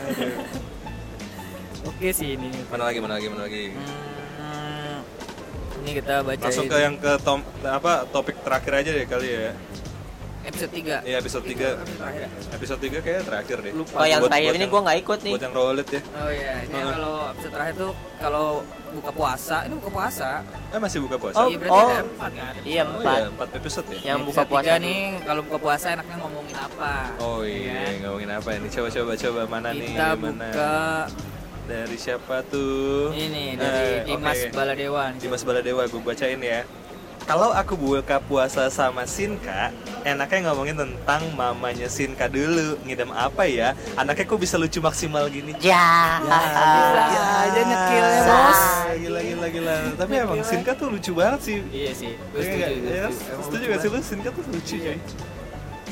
Oke 1.81 2.13
sih 2.13 2.39
ini. 2.39 2.49
Mana 2.71 2.87
lagi, 2.87 2.97
mana 3.01 3.17
lagi, 3.19 3.27
mana 3.27 3.43
lagi. 3.45 3.63
Hmm, 3.73 4.20
ini 5.81 5.91
kita 5.95 6.21
baca 6.21 6.43
Langsung 6.43 6.65
ke 6.65 6.77
yang 6.77 6.95
ke 6.95 7.11
tom, 7.19 7.39
apa 7.61 8.05
topik 8.07 8.37
terakhir 8.39 8.73
aja 8.75 8.89
deh 8.91 9.05
kali 9.05 9.29
ya. 9.29 9.51
episode 10.41 10.73
3 10.73 11.05
Iya 11.05 11.17
episode 11.17 11.45
3 11.45 11.77
Episode 12.51 12.81
3 12.81 12.97
kayaknya 12.99 13.23
terakhir 13.23 13.57
deh 13.61 13.73
Lupa. 13.73 13.93
Oh 13.95 14.07
yang 14.07 14.17
Buat- 14.19 14.33
terakhir 14.33 14.49
buat 14.49 14.57
ini 14.57 14.65
gua 14.67 14.81
nggak 14.81 14.97
ikut 14.99 15.19
nih. 15.21 15.33
Buat 15.33 15.43
yang 15.43 15.53
rolet 15.53 15.87
ya 15.87 16.01
Oh 16.11 16.29
iya, 16.31 16.51
ini 16.59 16.73
Heeh. 16.73 16.91
kalau 16.91 17.13
episode 17.29 17.53
terakhir 17.53 17.75
tuh 17.77 17.91
kalau 18.17 18.47
buka 18.91 19.11
puasa, 19.13 19.57
ini 19.63 19.73
buka 19.77 19.91
puasa. 19.91 20.29
Eh 20.67 20.79
masih 20.79 20.99
buka 20.99 21.15
puasa? 21.15 21.37
Oh, 21.37 21.47
Iya, 21.47 21.57
berarti 21.57 21.77
oh. 21.77 21.87
ada 21.87 22.01
empat 22.03 22.31
kan? 22.33 22.53
Iya 22.59 22.81
Oh 22.81 22.89
empat. 22.91 23.15
iya, 23.15 23.27
4 23.31 23.49
episode 23.55 23.85
ya? 23.87 23.99
Yang 24.03 24.19
buka 24.25 24.41
puasa 24.43 24.73
nih, 24.77 24.99
kalau 25.21 25.41
buka 25.45 25.57
puasa 25.61 25.85
enaknya 25.93 26.15
ngomongin 26.19 26.57
apa? 26.57 26.93
Oh 27.19 27.39
Iya. 27.39 27.77
iya, 27.77 27.99
ngomongin 28.01 28.31
apa 28.33 28.49
ini? 28.51 28.67
Coba 28.67 28.87
coba 28.89 29.11
coba 29.15 29.41
mana 29.47 29.69
nih? 29.71 29.87
Kita 29.87 30.07
Mana? 30.09 30.25
buka 30.49 30.73
Dari 31.61 31.95
siapa 31.95 32.43
tuh? 32.43 33.13
ini 33.13 33.55
dari 33.55 34.03
Eh, 34.03 34.05
Dimas 34.05 34.37
oke. 34.37 34.51
Baladewa. 34.51 35.03
nih. 35.11 35.19
Dimas 35.19 35.41
Baladewa, 35.41 35.83
gue 35.85 36.01
bacain 36.01 36.41
ya 36.41 36.61
kalau 37.21 37.53
aku 37.53 37.77
buka 37.77 38.17
puasa 38.19 38.65
sama 38.67 39.05
Sinka, 39.05 39.69
enaknya 40.01 40.49
ngomongin 40.49 40.73
tentang 40.73 41.21
mamanya 41.31 41.85
Sinka 41.85 42.25
dulu. 42.25 42.81
Ngidam 42.81 43.13
apa 43.13 43.45
ya? 43.45 43.77
Anaknya 43.93 44.25
kok 44.25 44.35
bisa 44.35 44.57
lucu 44.57 44.81
maksimal 44.81 45.29
gini? 45.29 45.53
Ya. 45.61 46.17
Gila 46.17 47.05
aja 47.45 47.61
nyekilnya, 47.61 48.19
Sah. 48.25 48.35
Bos. 48.41 48.61
Gila 48.97 49.19
gila 49.21 49.47
gila. 49.47 49.75
Tapi 49.95 50.13
emang 50.17 50.41
Sinka 50.41 50.73
tuh 50.73 50.89
lucu 50.89 51.13
banget 51.13 51.39
sih. 51.45 51.57
Iya 51.69 51.91
sih, 51.93 52.11
gue 52.17 52.41
Iya 52.41 52.51
setuju. 52.67 52.89
Ya, 52.89 53.05
setuju. 53.39 53.65
Gak 53.69 53.79
sih 53.79 53.89
lu? 53.93 53.99
Sinka 54.01 54.29
tuh 54.33 54.43
lucu 54.49 54.75
coy. 54.81 54.97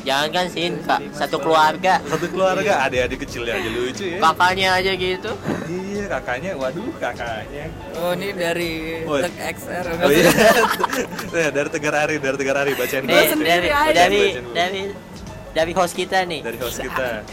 Jangan 0.08 0.30
kan 0.32 0.46
sin 0.48 0.80
kak 0.84 1.02
satu 1.12 1.38
keluarga. 1.44 2.00
Satu 2.08 2.26
keluarga, 2.32 2.88
adik-adik 2.88 3.28
kecilnya 3.28 3.60
aja 3.60 3.70
lucu 3.70 4.06
ya. 4.08 4.18
Kakaknya 4.24 4.68
aja 4.80 4.92
gitu. 4.96 5.32
Iya 5.68 6.04
kakaknya, 6.08 6.52
waduh 6.56 6.92
kakaknya. 6.98 7.66
Oh 8.00 8.16
ini 8.16 8.30
dari 8.32 8.72
Oh, 9.04 9.20
Tek 9.20 9.34
XR. 9.60 9.86
Oh 10.00 10.10
iya. 10.10 10.32
Nah, 11.30 11.50
dari 11.60 11.70
Tegar 11.70 11.94
Ari, 12.08 12.16
dari 12.18 12.38
Tegar 12.40 12.58
Ari 12.64 12.72
bacain 12.80 13.04
dulu. 13.04 13.16
dari 13.44 13.68
dari 13.92 14.22
dulu. 14.40 14.52
dari 14.56 14.82
dari 15.52 15.72
host 15.76 15.94
kita 15.98 16.24
nih. 16.24 16.42
dari 16.48 16.58
host 16.64 16.80
kita. 16.80 17.26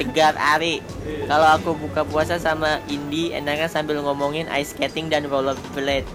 Tegar 0.00 0.34
Ari. 0.38 0.80
Kalau 1.26 1.48
aku 1.50 1.70
buka 1.76 2.06
puasa 2.06 2.38
sama 2.40 2.78
Indi, 2.86 3.34
enaknya 3.34 3.68
sambil 3.68 4.00
ngomongin 4.00 4.46
ice 4.48 4.72
skating 4.72 5.10
dan 5.10 5.26
rollerblade. 5.28 6.06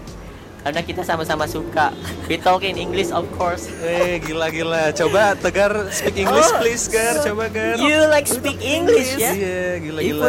Karena 0.66 0.82
kita 0.82 1.06
sama-sama 1.06 1.46
suka. 1.46 1.94
We 2.26 2.42
talk 2.42 2.66
in 2.66 2.74
English 2.74 3.14
of 3.14 3.30
course. 3.38 3.70
Eh 3.86 4.18
gila 4.18 4.50
gila. 4.50 4.90
Coba 4.98 5.38
Tegar 5.38 5.94
speak 5.94 6.26
English 6.26 6.50
please 6.58 6.90
Gar, 6.90 7.22
coba 7.22 7.54
Gar. 7.54 7.78
You 7.78 8.10
like 8.10 8.26
speak 8.26 8.58
English 8.66 9.14
ya? 9.14 9.30
Iya, 9.30 9.78
gila 9.78 10.00
If 10.02 10.10
gila. 10.18 10.28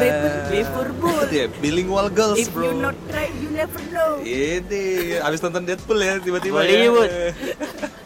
if 0.53 0.69
for 0.77 0.89
both. 1.01 1.33
Iya, 1.33 1.49
bilingual 1.57 2.13
girls, 2.13 2.37
If 2.37 2.53
bro. 2.53 2.69
you 2.69 2.77
not 2.77 2.93
try, 3.09 3.33
you 3.33 3.49
never 3.49 3.81
know. 3.97 4.21
Ini 4.21 5.25
abis 5.25 5.41
nonton 5.41 5.65
Deadpool 5.65 6.05
ya 6.05 6.21
tiba-tiba 6.21 6.61
Bollywood. 6.61 7.09
ya. 7.17 7.33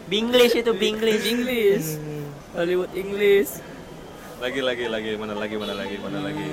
Binglish 0.07 0.55
itu 0.55 0.71
Binglish. 0.71 1.27
English. 1.27 1.99
Hollywood 2.55 2.95
English. 2.95 3.59
Lagi 4.39 4.63
lagi 4.63 4.87
lagi 4.87 5.19
mana 5.19 5.35
lagi 5.35 5.59
mana 5.59 5.75
lagi 5.75 5.99
mana 5.99 6.31
lagi. 6.31 6.47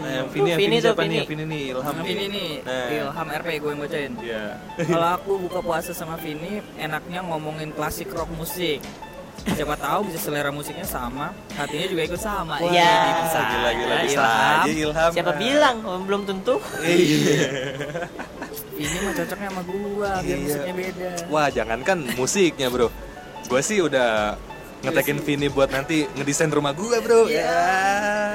Nah, 0.00 0.10
yang 0.10 0.28
Vini, 0.28 0.50
Vini 0.50 0.56
Vini 0.56 0.76
tuh, 0.76 0.84
siapa 0.86 1.02
nih? 1.02 1.22
Vini. 1.22 1.28
Vini 1.28 1.44
nih, 1.46 1.62
Ilham 1.70 1.96
Vini 2.00 2.26
nih, 2.26 2.50
Nah. 2.62 2.86
Ilham 2.90 3.28
RP 3.36 3.48
gue 3.54 3.70
yang 3.70 3.80
bacain. 3.80 4.12
Iya. 4.18 4.44
Kalau 4.82 5.08
aku 5.12 5.30
buka 5.38 5.58
puasa 5.60 5.90
sama 5.92 6.16
Vini, 6.16 6.52
enaknya 6.76 7.20
ngomongin 7.22 7.70
klasik 7.70 8.08
rock 8.10 8.32
musik. 8.32 8.80
Siapa 9.40 9.72
tahu 9.74 10.04
bisa 10.04 10.20
selera 10.20 10.48
musiknya 10.48 10.84
sama, 10.84 11.32
hatinya 11.54 11.86
juga 11.86 12.02
ikut 12.04 12.20
sama. 12.20 12.56
Wah, 12.56 12.68
Ya. 12.68 13.24
bisa 13.24 13.40
gila 13.42 13.70
gila 13.72 13.94
bisa 13.98 14.20
Ilham. 14.20 14.60
aja 14.60 14.70
Ilham. 14.70 15.10
Siapa 15.12 15.32
bilang? 15.34 15.76
Oh, 15.82 15.96
belum 15.98 16.22
tentu. 16.24 16.54
Iya. 16.80 17.48
Vini 18.74 18.96
mah 18.98 19.12
cocoknya 19.14 19.48
sama 19.48 19.62
gua, 19.62 20.10
biar 20.18 20.24
Iya. 20.26 20.36
musiknya 20.38 20.74
beda. 20.74 21.10
Wah, 21.28 21.48
jangankan 21.48 21.98
musiknya, 22.14 22.68
Bro. 22.68 22.88
Gue 23.42 23.60
sih 23.60 23.80
udah 23.80 24.36
ngetekin 24.80 25.18
Vini 25.20 25.46
buat 25.46 25.68
nanti 25.68 26.08
ngedesain 26.14 26.48
rumah 26.48 26.72
gue, 26.72 26.96
Bro. 27.00 27.28
Iya. 27.28 27.44
Ya. 27.44 27.60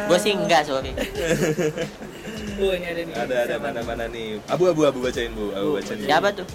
Gue 0.05 0.17
sih 0.17 0.31
enggak, 0.31 0.65
sorry. 0.65 0.93
Oh, 2.55 2.71
ini 2.71 2.85
ada 2.87 3.01
nih. 3.03 3.13
Ada 3.13 3.35
ada 3.35 3.55
Siapa? 3.57 3.65
mana 3.67 3.79
mana 3.83 4.05
nih. 4.07 4.39
Abu 4.47 4.69
abu 4.69 4.81
abu 4.85 4.99
bacain, 5.03 5.33
Bu. 5.33 5.51
Abu 5.51 5.69
bacain. 5.75 5.97
Bu. 5.99 6.05
Siapa 6.05 6.27
tuh? 6.31 6.47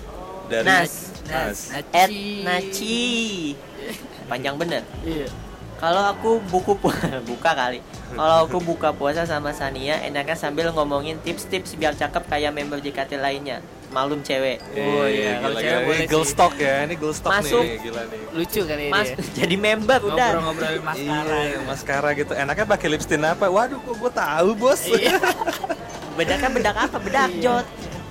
Dari 0.49 0.65
Nas. 0.65 0.93
Nas. 1.27 1.59
Ed 1.93 2.11
Naci. 2.43 3.53
Panjang 4.31 4.57
bener. 4.57 4.83
Iya. 5.03 5.29
Kalau 5.77 6.03
aku 6.07 6.41
buku 6.47 6.77
pu- 6.77 6.93
buka 7.31 7.51
kali. 7.53 7.81
Kalau 8.13 8.45
aku 8.45 8.59
buka 8.61 8.93
puasa 8.93 9.25
sama 9.25 9.51
Sania, 9.53 10.01
enaknya 10.03 10.37
sambil 10.37 10.69
ngomongin 10.71 11.17
tips-tips 11.21 11.75
biar 11.75 11.95
cakep 11.95 12.27
kayak 12.27 12.53
member 12.53 12.79
JKT 12.79 13.17
lainnya. 13.17 13.65
Malum 13.91 14.23
cewek. 14.23 14.63
Oh, 14.73 15.03
iya, 15.03 15.39
kalau 15.39 15.57
cewek 15.57 15.67
gila. 15.67 15.83
boleh 15.83 15.99
Ini 15.99 16.07
girl 16.07 16.23
sih. 16.23 16.31
stock 16.31 16.55
ya, 16.55 16.75
ini 16.85 16.95
girl 16.95 17.11
stock 17.11 17.33
Masuk. 17.35 17.59
nih, 17.61 17.77
gila 17.81 18.03
nih. 18.07 18.21
Lucu 18.31 18.61
kali 18.63 18.83
ini. 18.87 18.93
Mas, 18.93 19.09
ya. 19.09 19.17
jadi 19.37 19.55
member 19.57 19.99
udah. 20.01 20.29
Ngobrol-ngobrolin 20.31 20.83
maskara. 20.85 21.39
Iya, 21.43 21.59
maskara 21.65 22.09
gitu. 22.15 22.33
Enaknya 22.33 22.67
pakai 22.67 22.87
lip 22.89 23.03
tint 23.03 23.25
apa? 23.25 23.47
Waduh, 23.47 23.79
kok 23.79 23.95
gue 23.97 24.13
tahu, 24.13 24.49
Bos. 24.55 24.83
Iya. 24.87 25.19
Bedaknya 26.13 26.49
bedak 26.51 26.77
apa? 26.79 26.97
Bedak 26.99 27.31
jot. 27.37 27.67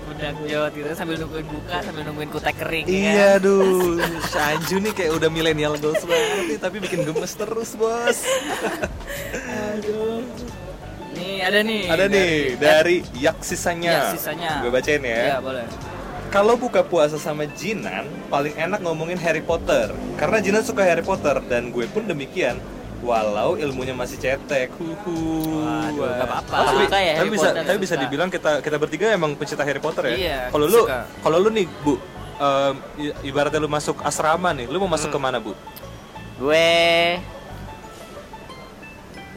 Udah 0.10 0.36
jauh 0.42 0.68
gitu 0.74 0.90
sambil 0.92 1.16
nungguin 1.16 1.48
buka 1.48 1.80
sambil 1.80 2.04
nungguin 2.04 2.28
kutek 2.28 2.60
kering 2.60 2.84
ya 2.84 2.92
Iya, 2.92 3.14
kan? 3.30 3.40
aduh. 3.40 4.04
Sanju 4.26 4.76
nih 4.82 4.92
kayak 4.92 5.12
udah 5.16 5.30
milenial 5.32 5.80
goals 5.80 6.04
banget 6.04 6.60
tapi 6.60 6.84
bikin 6.84 7.08
gemes 7.08 7.32
terus, 7.32 7.72
Bos. 7.74 8.20
Nih 11.12 11.38
ada 11.39 11.60
nih. 11.62 11.84
Ada 11.86 12.06
nih 12.06 12.32
dari 12.56 12.96
yak 13.16 13.38
Ya, 13.38 13.44
sisanya. 13.44 13.92
sisanya. 14.12 14.62
Gue 14.62 14.70
bacain 14.70 15.01
Iya, 15.01 15.18
ya. 15.28 15.38
boleh. 15.39 15.66
Kalau 16.30 16.54
buka 16.56 16.82
puasa 16.82 17.18
sama 17.18 17.50
Jinan, 17.50 18.06
paling 18.28 18.54
enak 18.54 18.80
ngomongin 18.80 19.18
Harry 19.18 19.42
Potter. 19.42 19.89
Karena 20.16 20.38
Jinan 20.38 20.62
suka 20.62 20.86
Harry 20.86 21.01
Potter 21.01 21.42
dan 21.44 21.70
gue 21.70 21.86
pun 21.86 22.06
demikian. 22.06 22.62
Walau 23.00 23.56
ilmunya 23.56 23.96
masih 23.96 24.20
cetek. 24.20 24.70
Huhu. 24.75 25.16
Waduh, 25.58 26.20
apa-apa. 26.20 26.54
Oh, 26.54 26.66
Tapi, 26.70 26.84
suka 26.86 26.98
ya 27.00 27.12
tapi 27.12 27.18
Harry 27.18 27.32
bisa 27.32 27.48
Potter, 27.48 27.63
tapi 27.63 27.78
bisa 27.80 27.96
suka. 27.96 28.04
dibilang 28.04 28.30
kita 28.30 28.51
kita 28.60 28.78
bertiga 28.78 29.06
emang 29.10 29.32
pencinta 29.34 29.63
Harry 29.63 29.80
Potter 29.80 30.04
ya. 30.06 30.16
Iya, 30.16 30.39
Kalau 30.51 30.66
lu 30.68 30.82
kalau 31.24 31.38
lu 31.39 31.50
nih, 31.50 31.66
Bu, 31.82 31.96
i- 32.98 33.16
ibaratnya 33.24 33.58
lu 33.58 33.68
masuk 33.68 34.04
asrama 34.04 34.51
nih, 34.51 34.68
lu 34.68 34.78
mau 34.78 34.92
masuk 34.92 35.08
Hmm. 35.08 35.16
ke 35.16 35.25
mana, 35.25 35.38
Bu? 35.39 35.56
Gue 36.38 36.70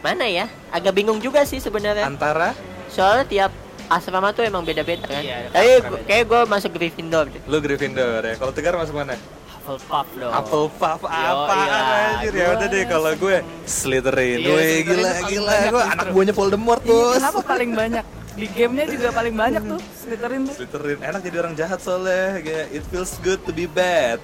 mana 0.03 0.25
ya? 0.27 0.47
Agak 0.75 0.93
bingung 0.99 1.23
juga 1.23 1.47
sih 1.47 1.63
sebenarnya. 1.63 2.05
Antara 2.05 2.53
Soalnya 2.93 3.25
tiap 3.25 3.53
asrama 3.89 4.37
tuh 4.37 4.45
emang 4.45 4.61
beda-beda 4.67 5.09
kan. 5.09 5.23
Iya, 5.25 5.49
Tapi 5.49 6.05
kayak 6.05 6.25
gue 6.29 6.41
masuk 6.45 6.71
Gryffindor 6.77 7.25
deh. 7.33 7.41
lu 7.49 7.57
Gryffindor 7.63 8.21
ya. 8.21 8.35
Kalau 8.37 8.53
Tegar 8.53 8.77
masuk 8.77 9.01
mana? 9.01 9.17
Hufflepuff 9.63 10.09
dong. 10.19 10.33
Hufflepuff 10.35 11.01
apa 11.07 11.55
iya. 11.55 11.79
anjir 12.19 12.33
ya 12.35 12.47
udah 12.59 12.69
deh 12.69 12.85
kalau 12.91 13.11
gue 13.15 13.37
Slytherin. 13.65 14.39
Iya, 14.43 14.83
gila 14.83 15.11
gila 15.31 15.55
gue 15.71 15.83
anak 15.87 16.07
buahnya 16.11 16.35
Voldemort, 16.35 16.83
Iya, 16.83 16.91
Bos. 16.91 17.17
kenapa 17.23 17.41
paling 17.47 17.71
banyak? 17.73 18.05
Di 18.33 18.47
gamenya 18.49 18.85
juga 18.89 19.09
paling 19.13 19.35
banyak 19.37 19.63
tuh 19.63 19.81
Slytherin 20.03 20.41
tuh. 20.51 20.55
Slytherin 20.59 20.99
enak 20.99 21.21
jadi 21.23 21.37
orang 21.39 21.55
jahat 21.55 21.79
soalnya 21.79 22.43
kayak 22.43 22.67
it 22.75 22.85
feels 22.91 23.15
good 23.23 23.39
to 23.47 23.55
be 23.55 23.71
bad. 23.71 24.19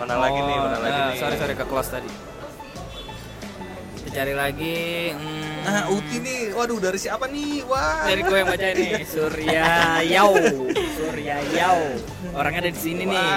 Mana 0.00 0.18
lagi 0.18 0.40
nih, 0.40 0.56
mana 0.56 0.76
lagi 0.80 0.98
nah, 0.98 1.08
nih? 1.12 1.18
Sorry 1.20 1.36
sorry 1.36 1.54
ke 1.54 1.64
close 1.68 1.90
tadi. 1.92 2.31
Cari 4.12 4.34
lagi. 4.34 4.78
hmm, 5.10 5.40
Nah, 5.62 5.86
Uti 5.88 6.18
nih, 6.18 6.50
waduh 6.52 6.74
dari 6.76 6.98
siapa 6.98 7.30
nih? 7.30 7.62
Wah. 7.64 8.02
dari 8.02 8.20
gue 8.20 8.34
yang 8.34 8.50
baca 8.50 8.66
ini 8.68 8.88
Surya 9.14 9.66
Yau 10.04 10.34
Surya 10.98 11.38
Yau 11.54 11.78
orangnya 12.34 12.66
ada 12.66 12.70
di 12.70 12.80
sini 12.82 13.06
nih 13.06 13.30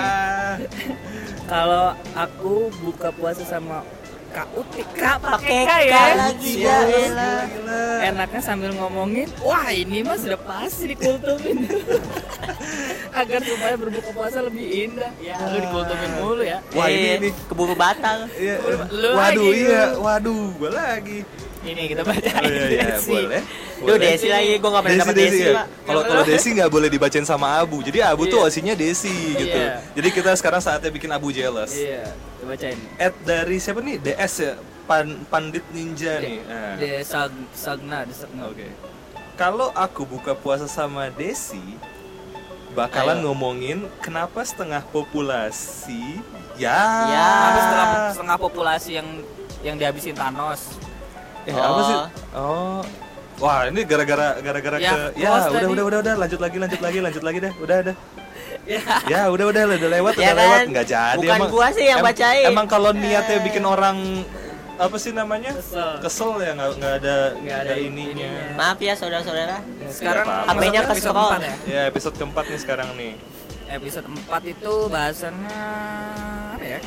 kalau 1.46 1.94
aku 2.18 2.74
buka 2.82 3.14
puasa 3.14 3.46
sama 3.46 3.86
Kak 4.34 4.50
Uti 4.52 4.82
Kak 4.90 5.22
pakai 5.22 5.64
Pakai 5.64 5.86
K 5.86 5.86
ya 5.86 6.06
lagi, 6.18 6.52
ya 6.60 6.78
gila, 6.82 7.34
gila. 7.46 7.82
enaknya 8.04 8.42
sambil 8.42 8.74
ngomongin 8.74 9.30
wah 9.40 9.70
ini 9.70 10.02
mah 10.02 10.18
sudah 10.18 10.42
pasti 10.42 10.92
dikultumin 10.92 11.62
agar 13.20 13.40
supaya 13.42 13.76
berbuka 13.76 14.10
puasa 14.12 14.40
lebih 14.40 14.66
indah 14.86 15.12
ya 15.18 15.36
lu 15.42 15.58
dikultumin 15.60 16.12
mulu 16.18 16.44
ya 16.44 16.60
Wah, 16.72 16.88
ini 16.88 17.08
ini. 17.18 17.30
keburu 17.48 17.74
batal. 17.74 18.28
Iya, 18.32 18.56
Lu 18.92 19.10
waduh, 19.14 19.48
lagi, 19.48 19.62
iya, 19.62 19.84
waduh, 19.96 20.44
gue 20.54 20.70
lagi. 20.70 21.20
ini 21.64 21.82
kita 21.88 22.04
baca 22.04 22.30
Oh, 22.30 22.44
iya, 22.44 22.66
iya, 22.70 22.86
Desi. 22.94 23.10
boleh. 23.10 23.42
Duh, 23.82 23.98
Desi 23.98 24.28
lagi 24.28 24.52
gue 24.56 24.70
gak 24.70 24.84
pernah 24.84 25.00
dapet 25.02 25.16
Desi, 25.16 25.26
Desi, 25.28 25.42
ya. 25.42 25.54
Pak. 25.56 25.68
Kalau 25.82 26.02
kalau 26.04 26.24
Desi 26.24 26.48
nggak 26.52 26.70
boleh 26.70 26.90
dibacain 26.90 27.26
sama 27.26 27.48
Abu. 27.58 27.78
Jadi 27.82 28.00
Abu 28.00 28.24
tuh 28.26 28.38
Iya. 28.38 28.48
osinya 28.48 28.74
Desi 28.74 29.10
gitu. 29.34 29.58
Iya. 29.58 29.82
Jadi 29.92 30.08
kita 30.12 30.32
sekarang 30.36 30.60
saatnya 30.60 30.90
bikin 30.90 31.10
Abu 31.10 31.30
jealous. 31.30 31.74
iya 31.74 32.06
kita 32.36 32.46
bacain 32.46 32.78
At 32.98 33.14
dari 33.20 33.58
siapa 33.58 33.80
nih? 33.80 33.98
DS 34.00 34.34
ya. 34.40 34.54
Pan, 34.86 35.08
Pandit 35.26 35.66
Ninja 35.72 36.22
nih. 36.22 36.38
Nah. 36.44 36.78
De 36.78 37.02
Sag 37.02 37.34
Sagna, 37.52 38.06
De 38.06 38.14
Sagna. 38.14 38.46
Oke. 38.46 38.70
Kalau 39.34 39.74
aku 39.74 40.06
buka 40.06 40.32
puasa 40.32 40.64
sama 40.66 41.10
Desi, 41.10 41.60
bakalan 42.76 43.18
Ayo. 43.18 43.32
ngomongin 43.32 43.78
kenapa 44.04 44.44
setengah 44.44 44.84
populasi 44.86 46.20
ya. 46.60 46.76
Ya. 47.08 47.30
Setengah, 47.56 47.88
setengah 48.20 48.38
populasi 48.38 48.92
yang 49.00 49.08
yang 49.64 49.76
dihabisin 49.80 50.14
Thanos. 50.14 50.76
Eh, 51.48 51.56
apa 51.56 51.82
sih? 51.82 51.98
Oh. 51.98 52.08
Oh. 52.36 52.82
Wah, 53.36 53.68
ini 53.68 53.84
gara-gara 53.84 54.40
gara-gara 54.40 54.78
Ya, 54.80 54.92
ke 55.12 55.20
ya 55.20 55.28
udah 55.28 55.52
tadi. 55.52 55.68
udah 55.68 55.84
udah 55.84 56.00
udah 56.00 56.14
lanjut 56.16 56.40
lagi 56.40 56.56
lanjut 56.56 56.80
lagi 56.80 56.98
lanjut 57.04 57.24
lagi 57.24 57.38
deh. 57.42 57.54
Udah 57.60 57.78
udah. 57.84 57.96
Ya. 58.66 58.82
Ya 59.06 59.22
udah 59.30 59.46
udah 59.52 59.62
udah 59.68 59.90
lewat 59.92 60.14
Ya 60.16 60.32
udah 60.32 60.36
lewat 60.42 60.58
kan? 60.58 60.66
nggak 60.74 60.88
jadi 60.90 61.18
Bukan 61.22 61.42
gua 61.52 61.68
sih 61.70 61.86
yang 61.86 62.00
bacain. 62.02 62.46
Emang 62.48 62.66
kalau 62.66 62.90
niatnya 62.92 63.38
bikin 63.44 63.64
orang 63.64 64.24
apa 64.78 64.96
sih 64.96 65.12
namanya 65.12 65.52
Kesel. 65.54 65.90
kesel 66.00 66.32
ya 66.38 66.52
nggak 66.52 66.70
nggak 66.76 66.94
ada 66.98 67.16
Nggak 67.34 67.60
ada 67.62 67.76
ininya. 67.78 68.28
ininya. 68.28 68.56
Maaf 68.56 68.78
ya 68.78 68.94
saudara-saudara. 68.94 69.58
Ya, 69.62 69.88
Sekarang. 69.90 70.26
HP-nya 70.46 70.82
ke 70.82 70.88
episode 70.90 71.02
scroll. 71.08 71.30
empat 71.30 71.42
ya. 71.42 71.56
Ya 71.66 71.82
episode 71.86 72.16
keempat 72.16 72.46
nih 72.46 72.60
sekarang 72.60 72.90
nih. 72.96 73.14
Episode 73.66 74.08
4 74.08 74.46
itu 74.48 74.74
bahasannya 74.88 75.60
apa 76.52 76.66
ya? 76.68 76.80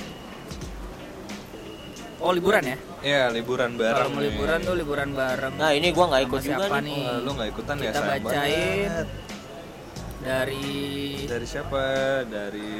Oh 2.18 2.30
liburan 2.30 2.62
ya? 2.64 2.76
Ya 3.00 3.22
liburan 3.28 3.74
bareng. 3.74 4.10
Kalau 4.10 4.20
liburan 4.20 4.58
tuh 4.60 4.74
liburan 4.74 5.10
bareng. 5.12 5.54
Nah, 5.54 5.70
ini 5.70 5.90
gua 5.90 6.06
nggak 6.08 6.22
ikut 6.24 6.40
juga 6.40 6.54
siapa 6.60 6.78
nih. 6.78 6.90
nih? 6.90 7.02
Wah, 7.04 7.18
lu 7.18 7.30
nggak 7.32 7.48
ikutan 7.48 7.76
ya 7.78 7.90
Kita 7.90 8.00
bacain 8.02 8.90
banget. 8.90 9.08
dari 10.18 10.66
Dari 11.24 11.46
siapa? 11.46 11.82
Dari 12.26 12.72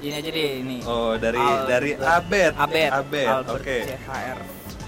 ini 0.00 0.14
aja 0.16 0.30
deh 0.32 0.48
ini. 0.60 0.78
Oh 0.82 1.12
dari 1.16 1.36
Al- 1.38 1.66
dari 1.68 1.90
Abed. 1.94 2.52
Abed. 2.56 2.90
Abed. 2.90 3.28
Oke. 3.52 3.76
CHR. 3.86 4.38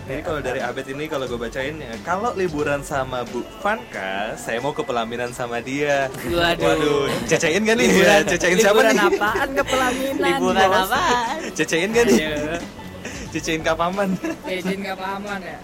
Jadi 0.02 0.20
kalau 0.26 0.40
dari 0.42 0.58
Abed 0.58 0.86
ini 0.90 1.04
kalau 1.06 1.30
gue 1.30 1.38
bacain 1.38 1.78
ya, 1.78 1.94
kalau 2.02 2.34
liburan 2.34 2.82
sama 2.82 3.22
Bu 3.22 3.46
Vanka, 3.62 4.34
saya 4.34 4.58
mau 4.58 4.74
ke 4.74 4.82
pelaminan 4.82 5.30
sama 5.30 5.62
dia. 5.62 6.10
Waduh. 6.26 6.58
Waduh, 6.58 7.02
cecein 7.30 7.62
gak 7.62 7.78
nih? 7.78 7.88
Ya, 8.02 8.14
cecein 8.26 8.58
siapa 8.58 8.82
liburan 8.82 8.94
nih? 8.98 9.10
apaan 9.14 9.48
ke 9.54 9.62
pelaminan? 9.62 10.26
Liburan 10.42 10.66
bos? 10.66 10.90
apaan? 10.90 11.38
Cecein 11.54 11.88
gak 11.94 12.04
nih? 12.10 12.18
Cecein 13.30 13.60
kapaman. 13.62 14.08
Gak 14.18 14.96
pahaman 14.98 15.40
ya? 15.40 15.58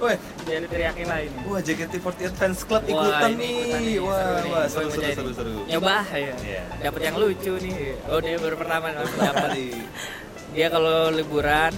Wah, 0.00 0.16
Biar 0.40 0.64
teriakin 0.64 1.06
lah 1.06 1.20
ini. 1.20 1.38
wah 1.44 1.60
JKT48 1.60 2.32
fans 2.32 2.60
club 2.64 2.82
Wah, 2.82 2.90
ikutan 3.04 3.30
ini 3.30 3.36
nih. 3.36 3.52
ikutan 3.52 3.80
nih, 3.80 3.98
Wah, 4.00 4.16
seru 4.16 4.32
nih. 4.40 4.50
wah 4.50 4.64
seru 4.66 4.88
seru 4.88 5.02
jadi. 5.02 5.14
seru 5.14 5.30
seru. 5.30 5.52
Nyoba 5.68 5.96
ya. 6.10 6.34
Iya. 6.40 6.62
Dapat 6.80 7.00
yang 7.04 7.16
lucu 7.16 7.52
nih. 7.58 7.74
Oh, 8.08 8.18
dia 8.18 8.36
baru 8.36 8.56
pertama 8.56 8.86
langsung 8.90 9.20
dapat. 9.20 9.50
Dia 10.50 10.66
kalau 10.66 10.96
liburan 11.10 11.72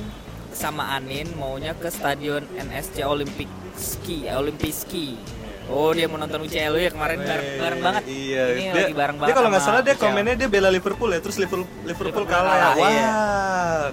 sama 0.52 0.94
Anin 0.94 1.26
maunya 1.34 1.74
ke 1.74 1.88
stadion 1.88 2.46
NSC 2.54 3.02
Olympic 3.02 3.50
Ski, 3.74 4.30
Olympic 4.30 4.70
Ski. 4.70 5.18
Oh, 5.66 5.90
dia 5.90 6.04
mau 6.04 6.16
nonton 6.16 6.42
UCL 6.42 6.74
ya 6.76 6.90
kemarin 6.90 7.18
bareng, 7.18 7.48
bareng 7.56 7.80
banget. 7.80 8.02
Iya. 8.04 8.42
Ini 8.50 8.62
dia, 8.62 8.72
lagi 8.76 8.94
bareng 8.94 9.16
dia 9.16 9.22
banget. 9.22 9.34
kalau 9.34 9.48
nggak 9.48 9.64
salah 9.64 9.80
dia 9.80 9.94
UCL. 9.94 10.04
komennya 10.04 10.34
dia 10.36 10.48
bela 10.48 10.68
Liverpool 10.68 11.08
ya, 11.08 11.18
terus 11.18 11.36
Liverpool 11.36 11.64
Liverpool, 11.82 12.12
Liverpool 12.12 12.26
kalah 12.28 12.52
kalah, 12.52 12.72
Wah, 12.76 12.88
iya. 12.88 13.10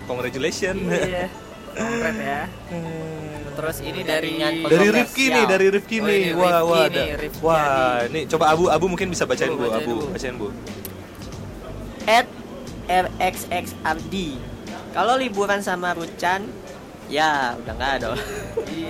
congratulations. 0.05 0.81
Iya. 0.85 1.25
Kongret 1.71 2.17
ya. 2.19 2.41
Terus 3.59 3.77
ini 3.83 4.01
dari 4.07 4.39
dari. 4.39 4.87
Rifki 4.87 5.25
nih, 5.27 5.43
dari 5.43 5.67
Rifki 5.67 5.97
Oh, 5.99 6.07
nih. 6.07 6.19
ini 6.23 6.31
Wah, 6.31 6.47
Rifki 6.47 6.63
wah, 6.71 6.85
nih, 6.87 6.87
ada. 6.87 7.03
Rifki 7.19 7.43
Wah, 7.43 7.59
Adi. 7.59 8.13
nih 8.15 8.23
coba 8.31 8.45
Abu 8.55 8.63
Abu 8.71 8.85
mungkin 8.87 9.07
bisa 9.11 9.27
bacain 9.27 9.51
Bu, 9.51 9.67
Abu, 9.67 9.93
bacain 10.15 10.35
Bu. 10.39 10.47
At 12.07 12.27
RXXRD. 12.87 14.15
Kalau 14.89 15.13
liburan 15.19 15.59
sama 15.59 15.91
Rucan, 15.91 16.47
ya 17.09 17.57
udah 17.57 17.73
nggak 17.73 17.91
ada. 17.97 18.07
Iya, 18.69 18.89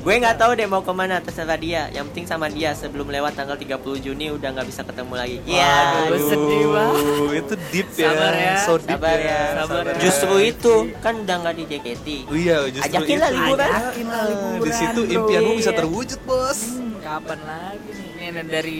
Gue 0.00 0.16
nggak 0.16 0.36
tahu 0.36 0.56
deh 0.56 0.64
mau 0.64 0.80
ke 0.80 0.90
mana 0.90 1.20
terserah 1.20 1.54
dia. 1.54 1.86
Yang 1.90 2.04
penting 2.10 2.26
sama 2.26 2.48
dia 2.48 2.72
sebelum 2.72 3.06
lewat 3.06 3.36
tanggal 3.36 3.54
30 3.54 3.78
Juni 4.00 4.32
udah 4.32 4.48
nggak 4.50 4.66
bisa 4.66 4.80
ketemu 4.80 5.12
lagi. 5.14 5.36
Iya. 5.44 5.76
Waduh, 6.08 6.20
sedih 6.24 6.64
banget. 6.66 7.04
Itu 7.36 7.54
deep 7.70 7.88
ya. 7.94 8.08
Sabar 8.08 8.32
ya. 8.34 8.54
So 8.58 8.72
deep 8.76 8.90
Sabar 8.90 9.18
ya. 9.18 9.28
ya. 9.28 9.40
Sabar 9.54 9.82
ya. 9.86 9.94
Justru 10.00 10.34
itu 10.40 10.74
kan 10.98 11.14
udah 11.20 11.36
nggak 11.38 11.54
di 11.54 11.64
JKT. 11.68 12.06
Oh 12.26 12.36
iya, 12.36 12.56
justru 12.66 12.88
Ajakin 12.90 13.16
lah 13.16 13.30
itu. 13.30 13.38
liburan. 13.38 13.68
Ajakin 13.70 14.06
lah 14.06 14.22
liburan, 14.24 14.60
Di 14.60 14.72
situ 14.72 15.00
bro. 15.00 15.14
impianmu 15.14 15.52
bisa 15.54 15.70
terwujud, 15.70 16.20
Bos. 16.24 16.60
Hmm, 16.66 16.92
kapan 16.98 17.40
lagi 17.44 17.88
nih? 17.92 18.10
Ini 18.24 18.42
dari 18.44 18.76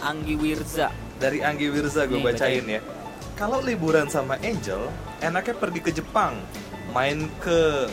Anggi 0.00 0.34
Wirza. 0.36 0.88
Dari 1.16 1.38
Anggi 1.40 1.66
Wirza 1.68 2.04
gue 2.04 2.20
bacain 2.20 2.64
ya. 2.64 2.80
Kalau 3.32 3.64
liburan 3.64 4.06
sama 4.06 4.36
Angel, 4.38 4.92
enaknya 5.18 5.56
pergi 5.56 5.80
ke 5.80 5.90
Jepang, 5.90 6.36
main 6.92 7.24
ke 7.40 7.88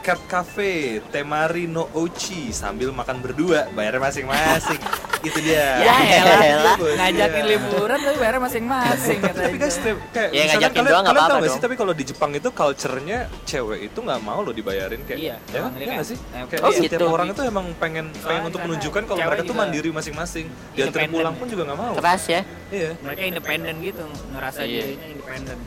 Cat 0.00 0.20
Cafe, 0.24 1.04
Temari 1.12 1.68
no 1.68 1.88
Ochi 1.92 2.50
sambil 2.50 2.88
makan 2.90 3.20
berdua, 3.20 3.68
bayar 3.76 4.00
masing-masing. 4.00 4.80
itu 5.20 5.38
dia. 5.44 5.84
Ya 5.84 5.94
elah. 6.00 6.00
Iya, 6.40 6.72
bos, 6.80 6.96
Ngajakin 6.96 7.44
iya. 7.44 7.50
liburan 7.52 7.98
tapi 8.00 8.16
bayarnya 8.16 8.40
masing-masing 8.40 9.18
Tapi 9.20 9.56
guys, 9.60 9.76
kayak 9.76 9.96
Ya, 10.32 10.42
misalkan 10.48 10.48
ngajakin 10.48 10.72
kalian, 10.72 10.88
doang 10.88 11.04
nggak 11.04 11.04
kalian 11.04 11.04
apa-apa 11.04 11.28
tahu 11.28 11.40
nggak 11.40 11.52
sih? 11.52 11.60
Tapi 11.60 11.74
kalau 11.76 11.92
di 11.92 12.04
Jepang 12.08 12.30
itu 12.32 12.48
culture-nya 12.48 13.18
cewek 13.44 13.80
itu 13.92 13.98
nggak 14.00 14.20
mau 14.24 14.40
loh 14.40 14.54
dibayarin 14.56 15.00
kayak. 15.04 15.20
Iya, 15.20 15.36
ya, 15.52 15.58
kan? 15.60 15.70
ya 15.76 15.86
kayak- 15.92 16.08
sih? 16.08 16.18
Kayak 16.48 16.62
oh, 16.64 16.72
setiap 16.72 17.00
gitu. 17.00 17.04
orang 17.12 17.28
itu 17.36 17.42
emang 17.44 17.66
pengen 17.76 18.06
pengen 18.24 18.42
untuk 18.48 18.60
menunjukkan 18.64 19.02
kalau 19.04 19.18
mereka 19.20 19.42
tuh 19.44 19.56
mandiri 19.56 19.90
masing-masing. 19.92 20.46
Independen. 20.72 21.12
pulang 21.12 21.34
pun 21.36 21.46
juga 21.52 21.62
nggak 21.68 21.78
mau. 21.78 21.92
Keras 22.00 22.22
ya. 22.24 22.40
Iya. 22.72 22.90
Mereka 23.04 23.22
independen 23.28 23.74
gitu, 23.84 24.04
ngerasa 24.32 24.60
Iya. 24.64 24.82
dirinya 24.88 25.06
independen. 25.12 25.58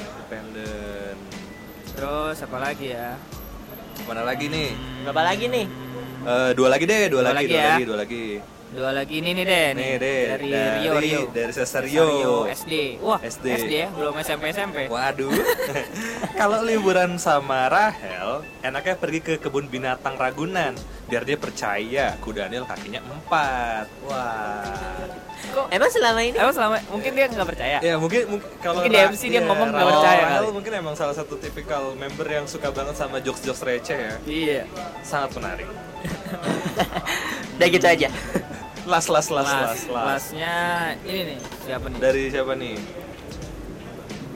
Independen. 0.00 1.14
Terus 1.94 2.36
apa 2.40 2.56
lagi 2.58 2.86
ya? 2.96 3.20
Mana 4.02 4.22
lagi 4.26 4.46
nih? 4.50 4.68
Berapa 5.06 5.22
lagi 5.22 5.46
nih? 5.46 5.66
Eh, 6.24 6.50
dua 6.56 6.68
lagi 6.72 6.84
deh, 6.84 7.02
dua, 7.06 7.20
Dua 7.22 7.30
lagi, 7.30 7.36
lagi 7.36 7.48
dua 7.48 7.60
ya. 7.60 7.68
lagi, 7.70 7.84
dua 7.86 7.98
lagi. 8.02 8.24
Dua 8.74 8.90
lagi 8.90 9.22
ini 9.22 9.30
nih 9.32 9.46
deh, 9.46 9.66
Nih, 9.70 9.92
deh. 9.96 10.22
dari, 10.28 10.50
Dari- 10.50 10.82
Rio 10.82 10.92
Rio. 10.98 11.20
dari 11.30 11.52
Sesar 11.54 11.86
Sesar 11.86 11.86
Rio. 11.86 12.42
SD. 12.44 12.98
Wah, 12.98 13.22
SD. 13.22 13.46
SD. 13.46 13.72
ya, 13.72 13.88
belum 13.88 14.14
SMP 14.18 14.50
SMP. 14.50 14.90
Waduh. 14.90 15.30
Kalau 16.40 16.58
liburan 16.60 17.14
sama 17.16 17.70
Rahel, 17.70 18.42
enaknya 18.60 18.98
pergi 18.98 19.22
ke 19.22 19.34
kebun 19.38 19.70
binatang 19.70 20.18
Ragunan 20.18 20.74
biar 21.06 21.22
dia 21.22 21.38
percaya 21.38 22.18
kuda 22.18 22.50
Daniel 22.50 22.66
kakinya 22.66 22.98
empat. 23.00 23.86
Wah. 24.04 25.06
Kok 25.44 25.70
Emang 25.70 25.86
selama 25.86 26.18
ini 26.18 26.34
Emang 26.34 26.50
selama 26.50 26.76
mungkin 26.88 27.12
dia 27.14 27.26
nggak 27.30 27.46
percaya. 27.46 27.78
Ya 27.78 27.94
mungkin 27.94 28.26
mungkin 28.26 28.48
kalau 28.58 28.82
Mungkin 28.82 28.90
di 28.90 28.98
Ra- 28.98 29.06
MC 29.08 29.22
dia 29.24 29.38
iya, 29.38 29.40
ngomong 29.44 29.68
nggak 29.70 29.86
percaya 29.86 30.22
Rahel 30.26 30.50
mungkin 30.50 30.72
emang 30.74 30.94
salah 30.98 31.14
satu 31.14 31.38
tipikal 31.38 31.94
member 31.94 32.26
yang 32.26 32.50
suka 32.50 32.74
banget 32.74 32.98
sama 32.98 33.22
jokes-jokes 33.22 33.62
receh 33.62 33.94
ya. 33.94 34.14
Iya. 34.26 34.62
Sangat 35.00 35.30
menarik. 35.38 35.68
udah 37.54 37.68
gitu 37.70 37.86
aja. 37.86 38.08
Las 38.84 39.08
las 39.08 39.26
las 39.28 39.46
las 39.46 39.48
las. 39.48 39.80
kelasnya 39.82 40.56
ini 41.02 41.22
nih 41.26 41.38
siapa 41.64 41.86
nih? 41.86 41.98
Dari 41.98 42.22
siapa 42.28 42.52
nih? 42.54 42.76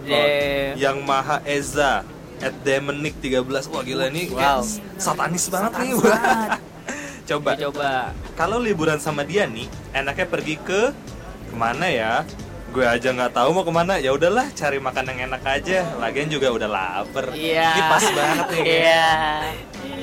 De- 0.03 0.73
Yang 0.75 0.99
Maha 1.03 1.37
Eza 1.45 2.01
at 2.39 2.55
Demonik 2.63 3.19
13 3.19 3.45
Wah 3.69 3.83
gila 3.83 4.09
ini 4.09 4.31
Wow. 4.31 4.65
satanis 4.97 5.47
banget 5.47 5.73
nih 5.75 5.93
Satanis 5.93 6.01
banget. 6.01 6.51
Coba 7.29 7.51
Dia 7.53 7.69
coba. 7.69 7.93
Kalau 8.33 8.57
liburan 8.59 8.97
sama 8.97 9.21
dia 9.21 9.45
nih 9.45 9.69
Enaknya 9.93 10.25
pergi 10.25 10.57
ke 10.57 10.97
Ke 11.45 11.55
mana 11.55 11.85
ya 11.85 12.25
Gue 12.69 12.85
aja 12.85 13.11
nggak 13.11 13.33
tahu 13.35 13.49
mau 13.51 13.61
ke 13.63 13.73
mana 13.75 13.97
ya 13.97 14.13
udahlah 14.13 14.49
cari 14.51 14.77
makan 14.79 15.05
yang 15.09 15.29
enak 15.29 15.41
aja 15.43 15.89
lagian 15.99 16.29
juga 16.29 16.49
udah 16.51 16.69
lapar 16.69 17.33
Iya. 17.33 17.65
ini 17.67 17.83
pas 17.83 18.05
banget 18.07 18.47
nih 18.51 18.63
Iya. 18.63 19.09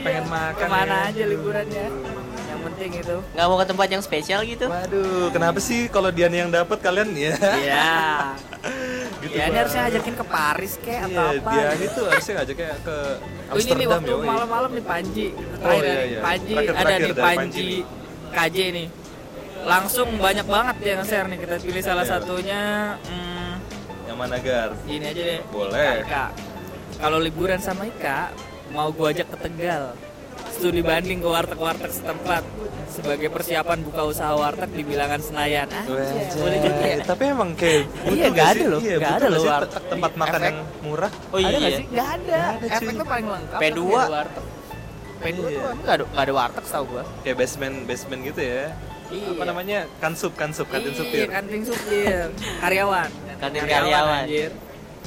pengen 0.01 0.25
makan 0.27 0.53
Ke 0.59 0.65
mana 0.67 0.95
ya. 0.95 1.09
aja 1.09 1.23
liburannya? 1.25 1.85
Penting 2.75 2.91
itu. 2.99 3.15
Nggak 3.31 3.45
mau 3.45 3.57
ke 3.57 3.65
tempat 3.65 3.87
yang 3.87 4.03
spesial 4.03 4.39
gitu? 4.43 4.65
waduh 4.67 5.31
kenapa 5.31 5.57
sih 5.57 5.87
kalau 5.87 6.11
dia 6.11 6.27
nih 6.27 6.43
yang 6.43 6.51
dapat 6.51 6.77
kalian 6.77 7.09
ya 7.11 7.31
Iya. 7.39 7.87
gitu 9.23 9.31
ya 9.31 9.47
ini 9.47 9.57
harusnya 9.57 9.83
ajakin 9.87 10.13
ke 10.13 10.25
Paris 10.25 10.73
kayak 10.77 11.01
atau 11.07 11.23
Iya, 11.25 11.39
apa? 11.39 11.51
dia 11.55 11.71
itu 11.81 12.01
harusnya 12.03 12.33
ngajak 12.35 12.55
kayak 12.55 12.77
ke 12.83 12.97
Oh, 13.45 13.55
ini 13.55 13.71
nih 13.71 13.85
Amsterdam 13.85 13.91
waktu 13.95 14.11
ya 14.11 14.27
malam-malam 14.27 14.69
nih 14.71 14.83
Panji. 14.83 15.27
Oh, 15.31 15.39
Terakhir 15.63 15.81
iya, 15.81 15.93
nih, 15.95 16.05
iya. 16.05 16.19
Panji 16.19 16.53
Terakhir-terakhir 16.53 16.85
ada 16.91 16.95
di 16.99 17.13
Panji 17.13 17.37
Panji 17.39 17.63
nih. 17.63 17.81
KJ 18.35 18.57
nih. 18.69 18.87
Langsung 19.65 20.07
banyak 20.19 20.45
banget 20.45 20.75
yang 20.83 21.01
share 21.01 21.25
nih. 21.25 21.39
Kita 21.39 21.55
pilih 21.57 21.81
salah 21.81 22.03
Iya. 22.03 22.11
satunya 22.11 22.61
hmm, 23.01 23.53
yang 24.05 24.17
mana 24.19 24.37
Gar 24.37 24.69
ini 24.85 25.05
aja 25.05 25.21
deh. 25.23 25.39
Boleh. 25.47 25.89
Ika, 25.95 26.03
Ika. 26.03 26.25
Kalau 26.95 27.17
liburan 27.17 27.57
sama 27.57 27.85
Ika, 27.85 28.29
mau 28.69 28.89
gua 28.89 29.09
ajak 29.09 29.25
ke 29.27 29.37
Tegal. 29.39 29.83
Studi 30.55 30.79
banding 30.81 31.19
ke 31.19 31.27
warteg-warteg 31.27 31.91
setempat 31.91 32.43
sebagai 32.87 33.27
persiapan 33.27 33.83
buka 33.83 34.01
usaha 34.05 34.31
warteg 34.33 34.71
di 34.71 34.83
bilangan 34.83 35.19
Senayan. 35.19 35.67
Ah, 35.67 35.83
boleh 36.33 36.57
juga 36.57 36.85
ya? 36.85 36.97
Tapi 37.03 37.23
emang 37.27 37.51
kayak 37.53 37.83
Iya, 38.07 38.25
nggak 38.31 38.47
ada 38.49 38.65
loh. 38.65 38.79
Iya, 38.79 38.95
Nggak 38.95 39.11
butuh 39.11 39.19
ada 39.19 39.27
loh 39.27 39.37
sih 39.37 39.49
warteg. 39.51 39.73
te- 39.75 39.89
tempat 39.91 40.11
makan 40.15 40.31
Efek. 40.33 40.47
yang 40.47 40.57
murah. 40.81 41.11
Oh 41.27 41.37
ada 41.37 41.57
iya. 41.59 41.69
sih? 41.75 41.85
Nggak 41.85 42.07
ada. 42.07 42.23
Nggak 42.23 42.47
ada, 42.47 42.65
cuy. 42.71 42.77
Efeknya 42.79 43.05
paling 43.05 43.27
lengkap. 43.27 43.59
P2. 43.59 43.67
tapi 43.67 43.83
nggak 43.83 43.99
ada 43.99 44.15
warteg. 44.15 44.45
P2 45.15 45.35
tuh 45.35 45.43
Iya. 45.45 45.59
emang 45.59 45.75
nggak 45.77 45.93
ada, 45.93 46.03
nggak 46.07 46.23
ada 46.23 46.33
warteg 46.33 46.65
tau 46.65 46.83
gua. 46.85 47.03
Kayak 47.21 47.37
basement 47.37 47.75
basement 47.83 48.21
gitu 48.23 48.41
ya. 48.41 48.63
Iya. 49.05 49.27
Apa 49.29 49.43
namanya? 49.45 49.79
Kansup, 49.99 50.33
kansup, 50.33 50.67
kantin 50.67 50.89
Iya, 50.89 50.97
supir. 50.97 51.27
kantin 51.27 51.61
supir. 51.61 52.25
Karyawan. 52.57 53.09
Kantin 53.35 53.61
karyawan. 53.61 54.23
anjir. 54.23 54.51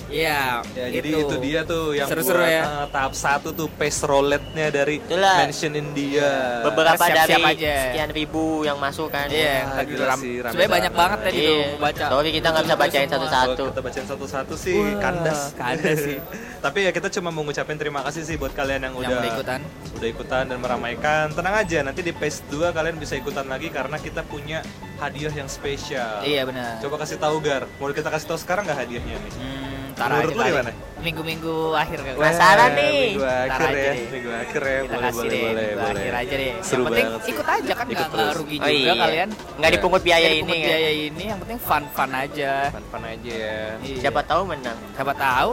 Iya. 0.06 0.62
Ya, 0.72 0.86
jadi 0.88 1.08
itu 1.18 1.36
dia 1.38 1.60
tuh 1.62 1.92
yang 1.92 2.06
Seru-seru 2.06 2.38
buat, 2.38 2.48
ya. 2.48 2.62
eh, 2.62 2.86
tahap 2.88 3.12
satu 3.12 3.48
tuh 3.50 3.68
pace 3.68 4.00
roulette-nya 4.02 4.66
dari 4.68 4.96
Itulah. 4.98 5.36
Mention 5.42 5.74
India. 5.74 6.30
Beberapa 6.62 6.96
Siap-siap 6.96 7.26
dari 7.28 7.42
aja. 7.58 7.74
sekian 7.86 8.10
ribu 8.10 8.44
yang 8.62 8.76
masuk 8.76 9.08
kan. 9.08 9.26
Iya, 9.28 9.62
Wah, 9.62 9.76
tadi 9.76 9.90
gila 9.90 10.04
ram- 10.06 10.20
sih, 10.20 10.34
rame 10.38 10.50
sebenarnya 10.50 10.72
banyak 10.72 10.92
banget. 10.92 11.18
tadi 11.20 11.36
Iya. 11.36 11.48
tuh 11.48 11.62
baca. 11.78 12.04
Sorry, 12.08 12.30
kita 12.30 12.46
nggak 12.48 12.64
bisa 12.64 12.76
bacain 12.76 13.08
satu-satu. 13.08 13.52
Kalau 13.54 13.68
kita 13.68 13.82
bacain 13.82 14.06
satu-satu 14.06 14.54
sih 14.54 14.76
Wah, 14.76 14.96
kandas. 14.98 15.40
kandas 15.52 15.98
sih. 16.00 16.18
Tapi 16.64 16.78
ya 16.82 16.90
kita 16.90 17.06
cuma 17.10 17.30
mau 17.30 17.42
ngucapin 17.42 17.76
terima 17.76 18.02
kasih 18.02 18.22
sih 18.24 18.34
buat 18.34 18.50
kalian 18.50 18.82
yang, 18.82 18.94
Yang 18.96 19.12
udah 19.14 19.30
ikutan. 19.30 19.60
udah 19.94 20.08
ikutan 20.08 20.42
dan 20.44 20.58
meramaikan. 20.58 21.30
Tenang 21.30 21.54
aja, 21.56 21.78
nanti 21.82 22.00
di 22.00 22.10
phase 22.10 22.42
2 22.46 22.70
kalian 22.70 22.96
bisa 22.96 23.14
ikutan 23.14 23.46
lagi 23.46 23.68
karena 23.68 23.94
kita 23.96 24.22
punya 24.22 24.62
hadiah 24.96 25.30
yang 25.30 25.46
spesial. 25.46 26.18
Iya 26.20 26.42
benar. 26.42 26.78
Coba 26.78 26.98
kasih 26.98 27.14
tahu 27.16 27.38
Gar. 27.38 27.62
Mau 27.78 27.86
kita 27.88 28.08
kasih 28.08 28.26
tahu 28.26 28.38
sekarang 28.38 28.64
nggak 28.64 28.74
hadiahnya 28.76 29.16
nih? 29.16 29.32
Hmm, 29.32 29.67
tar 29.98 30.08
Menurut 30.08 30.22
aja 30.22 30.30
lu 30.30 30.40
kali. 30.40 30.50
gimana? 30.54 30.70
Minggu-minggu 30.98 31.56
akhir 31.74 31.98
kan. 32.00 32.12
Penasaran 32.18 32.70
nih. 32.74 32.98
Minggu 33.10 33.22
Ntar 33.22 33.58
akhir 33.58 33.76
ya. 33.76 33.92
Minggu 34.08 34.30
akhir 34.32 34.62
ya. 34.62 34.78
Boleh, 34.82 35.10
boleh, 35.10 35.28
deh, 35.28 35.40
boleh, 35.42 35.66
minggu 35.68 35.98
akhir 35.98 36.14
aja 36.14 36.34
deh. 36.34 36.52
Seru 36.58 36.74
yang 36.78 36.86
penting 36.88 37.06
ikut 37.28 37.46
aja 37.46 37.72
kan 37.74 37.86
Ikut 37.88 38.08
rugi 38.34 38.56
Oh 38.58 38.66
juga 38.66 38.72
iya. 38.74 38.94
kalian. 38.96 39.28
Nggak 39.58 39.70
dipungut 39.74 40.02
biaya 40.02 40.28
ini 40.28 40.38
dipungut 40.38 40.56
kan. 40.56 40.66
biaya 40.66 40.90
ini 40.96 41.22
yang 41.24 41.38
penting 41.42 41.58
fun-fun 41.60 42.10
aja. 42.10 42.52
Fun-fun 42.70 43.02
aja 43.04 43.32
ya. 43.34 43.58
Iya. 43.78 43.96
Siapa 44.00 44.20
tahu 44.22 44.40
menang. 44.46 44.78
Siapa 44.94 45.12
tahu 45.14 45.52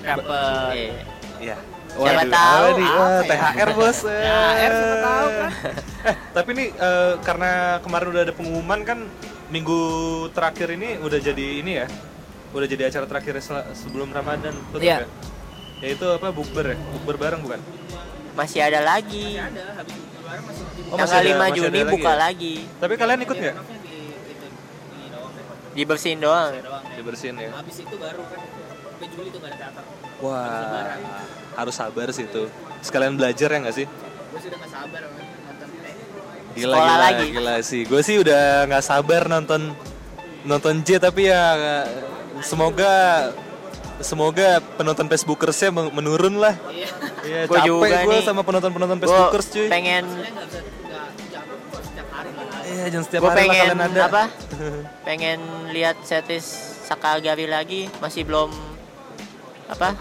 dapat 0.00 0.74
Iya. 0.74 0.92
Iya. 1.40 1.56
Siapa 1.90 2.22
Waduh, 2.22 2.30
tahu 2.30 2.64
wah, 2.78 3.10
ya? 3.10 3.22
THR 3.26 3.68
bos. 3.74 3.98
THR 4.06 4.72
siapa 4.72 4.96
tahu 5.00 5.26
kan. 5.28 5.50
Eh, 6.00 6.16
tapi 6.32 6.50
nih 6.56 6.68
eh, 6.72 7.12
karena 7.20 7.50
kemarin 7.78 8.08
udah 8.08 8.22
ada 8.24 8.32
pengumuman 8.32 8.80
kan 8.82 9.04
minggu 9.52 9.80
terakhir 10.32 10.72
ini 10.72 10.96
udah 10.96 11.18
jadi 11.20 11.46
ini 11.60 11.72
ya. 11.76 11.86
Udah 12.50 12.66
jadi 12.66 12.82
acara 12.84 13.06
terakhir 13.06 13.34
sebelum 13.72 14.10
Ramadan 14.10 14.54
betul 14.68 14.82
Iya. 14.82 14.96
ya? 15.02 15.08
Yaitu 15.80 16.06
apa 16.06 16.28
bukber 16.28 16.66
ya? 16.66 16.76
Bukber 16.92 17.14
bareng 17.16 17.40
bukan? 17.40 17.60
Masih 18.34 18.60
ada 18.60 18.80
lagi. 18.80 19.38
Ada 19.38 19.62
habis 19.76 19.94
lebaran 19.94 20.42
masih 20.44 20.64
Oh, 20.90 20.98
masih 20.98 21.06
Tanggal 21.06 21.20
ada- 21.22 21.30
5 21.30 21.38
masih 21.40 21.54
Juni 21.56 21.70
lagi 21.78 21.92
buka 21.92 22.10
ya? 22.10 22.16
lagi. 22.18 22.54
Tapi 22.76 22.94
kalian 22.96 23.20
ikut 23.20 23.36
nggak? 23.36 23.54
Di- 23.54 23.62
di- 23.62 23.94
di 24.90 25.06
doang 25.08 25.30
deh, 25.30 25.44
Dibersihin 25.72 26.18
doang. 26.18 26.48
deh. 26.50 26.62
Dibersihin 26.98 27.34
ya. 27.38 27.50
Habis 27.52 27.76
itu 27.78 27.94
baru 27.94 28.22
kan 28.24 28.38
sampai 28.42 29.06
Juli 29.08 29.28
tuh 29.30 29.38
gak 29.38 29.50
ada 29.50 29.58
teater. 29.60 29.84
Wah, 30.20 30.98
harus 31.56 31.74
sabar 31.74 32.08
sih 32.10 32.24
itu. 32.24 32.42
Sekalian 32.80 33.14
belajar 33.14 33.48
ya 33.48 33.58
nggak 33.58 33.72
sih? 33.74 33.86
Gue 33.86 34.40
sudah 34.40 34.58
gak 34.58 34.70
sabar 34.70 35.02
Gila, 36.50 36.74
Sekolah 36.74 36.82
gila, 36.90 37.06
lagi. 37.06 37.26
gila 37.30 37.56
sih. 37.62 37.82
Gue 37.86 38.02
sih 38.02 38.16
udah 38.18 38.42
nggak 38.66 38.82
sabar 38.82 39.22
nonton 39.24 39.70
nonton 40.42 40.82
J 40.82 40.98
tapi 40.98 41.30
ya 41.30 41.54
semoga 42.42 42.94
semoga 44.00 44.48
penonton 44.74 45.06
Facebookersnya 45.06 45.68
men- 45.68 45.92
menurun 45.92 46.36
lah. 46.36 46.54
Iya. 46.68 46.88
Iya, 47.20 47.40
Gua 47.44 47.58
juga 47.60 47.84
capek 47.86 48.00
gue 48.02 48.16
nih. 48.16 48.24
sama 48.24 48.40
penonton-penonton 48.42 48.98
Facebookers 48.98 49.46
cuy. 49.50 49.68
pengen 49.68 50.04
lah. 50.08 50.28
Iya, 52.62 52.84
jangan 52.88 53.04
setiap 53.04 53.22
hari 53.22 53.28
lah 53.28 53.36
pengen 53.36 53.66
kalian 53.68 53.80
ada. 53.82 54.02
apa? 54.06 54.24
pengen 55.08 55.38
lihat 55.70 55.96
setis 56.00 56.44
Sakagari 56.82 57.46
lagi, 57.46 57.86
masih 57.98 58.24
belum 58.24 58.50
apa? 59.68 59.94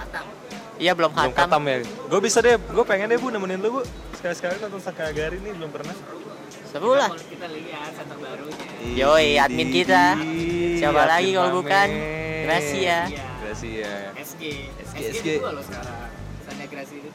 Iya 0.76 0.96
belum 0.96 1.12
Belum 1.12 1.30
khatam. 1.30 1.60
katam 1.60 1.62
ya. 1.64 1.78
Gue 2.08 2.20
bisa 2.20 2.40
deh, 2.40 2.56
gue 2.56 2.84
pengen 2.84 3.06
deh 3.08 3.18
bu 3.18 3.30
nemenin 3.30 3.60
lu 3.60 3.70
bu. 3.70 3.82
Sekali-sekali 4.16 4.58
nonton 4.58 4.80
Sakagari 4.80 5.38
nih 5.38 5.54
belum 5.54 5.70
pernah. 5.70 5.94
Seru 6.66 6.94
lah. 6.94 7.12
Kita 7.12 7.46
lihat 7.46 7.90
center 7.94 8.18
barunya. 8.18 8.96
Yoi, 8.96 9.38
admin 9.38 9.70
kita. 9.70 10.18
Siapa 10.78 11.04
lagi 11.06 11.30
kalau 11.32 11.52
bukan 11.56 11.88
Gracia. 12.50 12.98
Iya. 13.06 13.26
Gracia. 13.46 13.92
SG. 14.18 14.44
SG. 14.90 14.98
SG, 15.14 15.28
dua 15.38 15.52
loh 15.54 15.64
sekarang. 15.64 16.10
Sanya 16.50 16.66
Gracia 16.66 17.10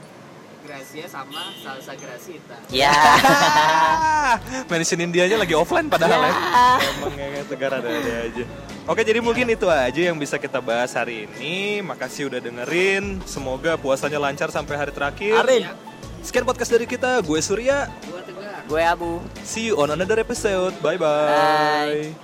Gracia 0.64 1.05
sama 1.12 1.53
Salsa 1.61 1.92
Gracita. 1.92 2.57
Ya. 2.73 2.88
Mention 4.73 5.05
Indianya 5.05 5.37
lagi 5.37 5.53
offline 5.53 5.92
padahal 5.92 6.25
ya. 6.25 6.33
Ya. 6.33 6.88
Emang 6.88 7.12
ya 7.12 7.42
negara 7.44 7.75
ada-ada 7.85 8.14
aja. 8.25 8.44
Oke, 8.88 9.05
jadi 9.05 9.20
mungkin 9.20 9.44
itu 9.53 9.68
aja 9.68 10.01
yang 10.09 10.16
bisa 10.16 10.40
kita 10.40 10.64
bahas 10.64 10.97
hari 10.97 11.29
ini. 11.29 11.85
Makasih 11.85 12.33
udah 12.33 12.40
dengerin. 12.40 13.20
Semoga 13.29 13.77
puasanya 13.77 14.16
lancar 14.16 14.49
sampai 14.49 14.81
hari 14.81 14.92
terakhir. 14.97 15.37
Amin. 15.44 15.68
Sekian 16.25 16.49
podcast 16.49 16.73
dari 16.73 16.88
kita. 16.88 17.20
Gue 17.20 17.44
Surya. 17.44 17.92
Dua 18.09 18.25
tegar. 18.25 18.64
Gue 18.64 18.81
Abu. 18.81 19.20
See 19.44 19.68
you 19.68 19.77
on 19.77 19.92
another 19.92 20.16
episode. 20.16 20.73
Bye-bye. 20.81 22.16
Bye. 22.16 22.23